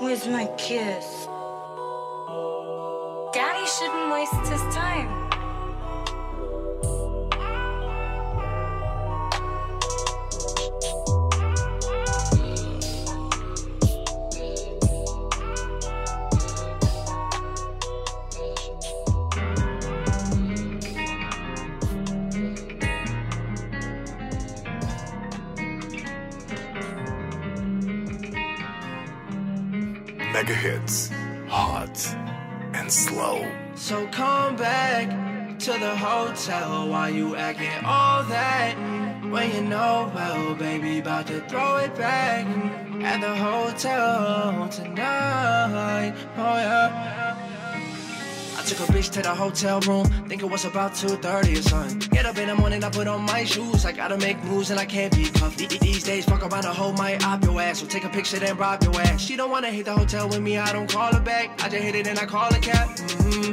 Where's 0.00 0.26
my 0.26 0.46
kiss? 0.56 1.28
Daddy 3.34 3.66
shouldn't 3.66 4.12
waste 4.14 4.48
his 4.50 4.74
time. 4.74 5.21
The 36.46 36.52
hotel 36.52 36.88
while 36.88 37.10
you 37.10 37.36
acting 37.36 37.84
all 37.84 38.24
that. 38.24 38.74
When 39.30 39.54
you 39.54 39.62
know 39.62 40.10
well, 40.14 40.54
baby, 40.54 40.98
about 40.98 41.26
to 41.28 41.40
throw 41.42 41.76
it 41.76 41.94
back 41.96 42.46
at 43.02 43.20
the 43.20 43.34
hotel 43.34 44.68
tonight. 44.68 46.14
Oh 46.36 46.56
yeah. 46.56 47.38
I 48.58 48.64
took 48.64 48.88
a 48.88 48.92
bitch 48.92 49.10
to 49.12 49.22
the 49.22 49.34
hotel 49.34 49.80
room, 49.80 50.06
think 50.28 50.42
it 50.42 50.50
was 50.50 50.64
about 50.64 50.92
2.30 50.92 51.58
or 51.58 51.62
something. 51.62 51.98
Get 52.10 52.26
up 52.26 52.36
in 52.38 52.48
the 52.48 52.54
morning, 52.54 52.84
I 52.84 52.90
put 52.90 53.08
on 53.08 53.22
my 53.22 53.44
shoes. 53.44 53.84
I 53.84 53.92
gotta 53.92 54.16
make 54.18 54.42
moves 54.44 54.70
and 54.70 54.78
I 54.78 54.84
can't 54.84 55.14
be 55.16 55.24
cuffed. 55.24 55.58
These 55.58 56.04
days, 56.04 56.24
fuck 56.24 56.42
around, 56.42 56.64
a 56.64 56.72
hoe 56.72 56.92
might 56.92 57.24
op 57.24 57.44
your 57.44 57.60
ass. 57.60 57.80
So 57.80 57.86
take 57.86 58.04
a 58.04 58.08
picture, 58.08 58.38
then 58.38 58.56
rob 58.56 58.82
your 58.82 59.00
ass. 59.00 59.20
She 59.20 59.36
don't 59.36 59.50
wanna 59.50 59.70
hit 59.70 59.86
the 59.86 59.94
hotel 59.94 60.28
with 60.28 60.40
me, 60.40 60.58
I 60.58 60.72
don't 60.72 60.88
call 60.90 61.12
her 61.12 61.20
back. 61.20 61.62
I 61.64 61.68
just 61.68 61.82
hit 61.82 61.94
it 61.94 62.06
and 62.06 62.18
I 62.18 62.26
call 62.26 62.54
a 62.54 62.58
cab. 62.58 62.88
Mm-hmm. 62.90 63.51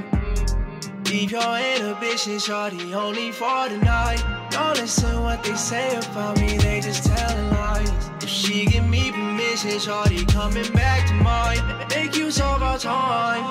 Leave 1.10 1.32
your 1.32 1.58
inhibitions, 1.58 2.46
shorty, 2.46 2.94
only 2.94 3.32
for 3.32 3.68
the 3.68 3.80
night. 3.80 4.24
Don't 4.52 4.78
listen 4.78 5.24
what 5.24 5.44
they 5.44 5.56
say 5.56 5.96
about 5.96 6.40
me, 6.40 6.56
they 6.58 6.82
just 6.82 7.04
telling 7.04 7.50
lies. 7.50 7.92
If 8.22 8.30
she 8.30 8.68
give 8.68 8.88
me 8.88 9.12
permission, 9.12 9.80
shorty, 9.80 10.24
coming 10.26 10.72
back 10.72 11.08
to 11.08 11.16
mine. 11.16 11.88
Make 11.90 12.16
use 12.16 12.40
of 12.40 12.62
our 12.62 12.78
time. 12.78 13.44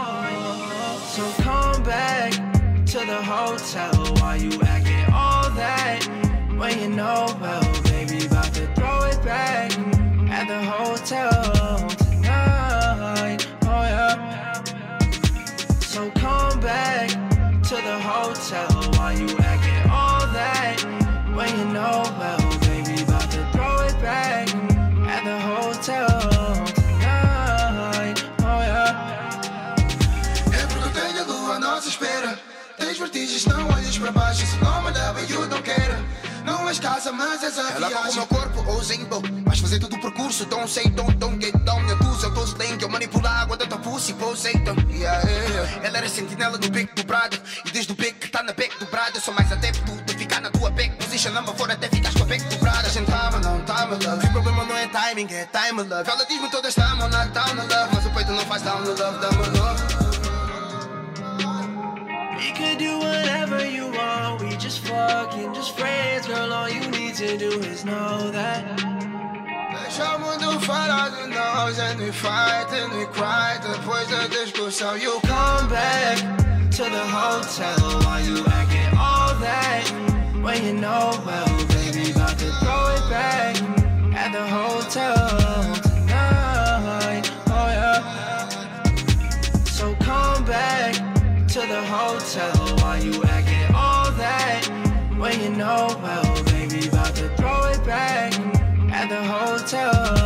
So 1.00 1.28
come 1.42 1.82
back 1.82 2.30
to 2.86 2.98
the 2.98 3.20
hotel 3.20 4.14
while 4.20 4.40
you 4.40 4.52
acting 4.62 5.12
all 5.12 5.50
that. 5.50 6.04
When 6.56 6.80
you 6.80 6.90
know 6.90 7.26
well, 7.40 7.82
baby, 7.82 8.24
about 8.26 8.54
to 8.54 8.72
throw 8.76 9.02
it 9.06 9.20
back 9.24 9.76
at 10.30 10.46
the 10.46 10.62
hotel 10.62 11.88
tonight. 11.88 13.48
Oh 13.62 13.82
yeah. 13.82 14.62
So 15.80 16.08
come 16.12 16.60
back 16.60 17.27
to 17.68 17.74
the 17.74 18.00
hotel 18.00 18.66
while 18.96 19.12
you 19.12 19.28
acting 19.40 19.90
all 19.90 20.26
that. 20.32 20.80
When 21.34 21.50
you 21.58 21.66
know 21.66 22.02
well, 22.18 22.38
baby, 22.60 23.02
about 23.02 23.30
to 23.30 23.44
throw 23.52 23.82
it 23.82 23.94
back 24.00 24.48
at 25.06 25.22
the 25.24 25.38
hotel 25.38 26.08
tonight. 27.04 28.24
Oh 28.40 28.62
yeah. 28.62 29.76
É 30.50 30.66
porque 30.66 30.88
eu 30.88 30.92
tenho 30.92 31.20
a 31.22 31.24
lua 31.26 31.56
à 31.56 31.60
nossa 31.60 31.88
espera. 31.88 32.38
Tens 32.78 32.98
vertigens, 32.98 33.44
não 33.44 33.68
olhes 33.68 33.98
para 33.98 34.12
baixo. 34.12 34.46
Se 34.46 34.56
não 34.64 34.82
me 34.82 34.90
leva, 34.90 35.20
you 35.28 35.46
don't 35.46 35.62
care. 35.62 35.98
Não 36.44 36.66
és 36.70 36.78
casa, 36.80 37.12
mas 37.12 37.42
és 37.42 37.58
a 37.58 37.70
Ela 37.72 37.88
viagem. 37.88 38.02
com 38.02 38.10
o 38.12 38.14
meu 38.14 38.26
corpo, 38.26 38.70
ousem 38.72 39.04
bo 39.04 39.20
Vais 39.48 39.60
fazer 39.60 39.80
todo 39.80 39.96
o 39.96 39.98
percurso, 39.98 40.44
don't 40.44 40.68
say, 40.70 40.84
don't, 40.90 41.16
don't 41.16 41.42
get 41.42 41.56
down 41.64 41.82
Minha 41.82 41.96
tusa, 41.96 42.26
eu 42.26 42.34
tô 42.34 42.44
slang, 42.44 42.76
eu 42.82 42.88
manipulo 42.88 43.26
a 43.26 43.30
água 43.30 43.56
da 43.56 43.66
tua 43.66 43.78
pussy, 43.78 44.12
posei, 44.12 44.52
então 44.52 44.76
yeah, 44.90 45.26
yeah. 45.26 45.86
Ela 45.86 45.98
era 45.98 46.08
sentinela 46.08 46.58
do 46.58 46.70
beco 46.70 46.94
do 46.94 47.02
Prado 47.06 47.40
E 47.64 47.70
desde 47.70 47.90
o 47.90 47.94
beco 47.94 48.18
que 48.18 48.28
tá 48.28 48.42
na 48.42 48.52
beco 48.52 48.78
dobrado 48.78 49.16
Eu 49.16 49.22
sou 49.22 49.32
mais 49.32 49.50
adepto 49.50 49.90
de 50.04 50.14
ficar 50.18 50.42
na 50.42 50.50
tua 50.50 50.68
beco. 50.70 50.96
Position 50.98 51.32
number 51.32 51.54
fora 51.54 51.72
até 51.72 51.88
ficares 51.88 52.14
com 52.14 52.24
a 52.24 52.26
beco 52.26 52.46
dobrada 52.50 52.88
A 52.88 52.90
gente 52.90 53.10
tama, 53.10 53.38
não 53.38 53.60
tama, 53.62 53.98
love. 54.04 54.26
O 54.26 54.32
problema 54.32 54.64
não 54.64 54.76
é 54.76 54.86
timing, 54.88 55.28
é 55.32 55.46
time, 55.46 55.82
love. 55.82 56.10
Ela 56.10 56.26
diz-me 56.26 56.50
todas 56.50 56.74
tamo, 56.74 57.08
not 57.08 57.30
down, 57.30 57.56
love. 57.56 57.94
Mas 57.94 58.04
o 58.04 58.10
peito 58.10 58.32
não 58.32 58.44
faz 58.44 58.60
down, 58.60 58.80
love, 58.84 58.98
dama, 58.98 59.46
love. 59.56 59.82
We 62.36 62.52
could 62.52 62.76
do 62.78 62.98
whatever 62.98 63.64
you 63.64 63.86
want, 63.92 64.42
we 64.42 64.56
just 64.56 64.86
fucking 64.86 65.54
just 65.54 65.74
friends, 65.74 66.26
girl. 66.26 66.52
All 66.52 66.68
you 66.68 66.86
need 66.90 67.14
to 67.16 67.38
do 67.38 67.48
is 67.60 67.84
know 67.84 68.30
that. 68.30 69.17
Deixa 69.82 70.16
o 70.16 70.20
mundo 70.20 70.60
falar 70.60 71.10
de 71.10 71.26
nós 71.28 71.78
And 71.78 71.98
we 72.00 72.12
fight 72.12 72.72
and 72.72 72.92
we 72.94 73.06
cry 73.06 73.58
Depois 73.58 74.08
da 74.08 74.26
discussão 74.26 74.96
You 74.96 75.20
Come 75.20 75.68
back 75.68 76.38
to 76.78 76.84
the 76.84 77.06
hotel 77.06 78.00
while 78.04 78.24
you 78.24 78.44
acting 78.46 78.96
all 78.96 79.34
that. 79.40 79.82
When 80.40 80.64
you 80.64 80.74
know 80.74 81.10
well, 81.26 81.66
baby, 81.66 82.12
about 82.12 82.38
to 82.38 82.52
throw 82.60 82.94
it 82.94 83.04
back 83.10 83.56
at 84.14 84.30
the 84.30 84.46
hotel 84.46 85.74
tonight. 85.82 87.24
Oh 87.48 87.68
yeah. 87.76 87.98
So 89.64 89.92
come 89.96 90.44
back 90.44 90.94
to 91.48 91.60
the 91.60 91.82
hotel 91.82 92.76
while 92.78 93.02
you 93.02 93.24
acting 93.24 93.74
all 93.74 94.12
that. 94.12 94.62
When 95.18 95.40
you 95.40 95.50
know 95.50 95.88
well, 96.00 96.27
tell. 99.68 100.17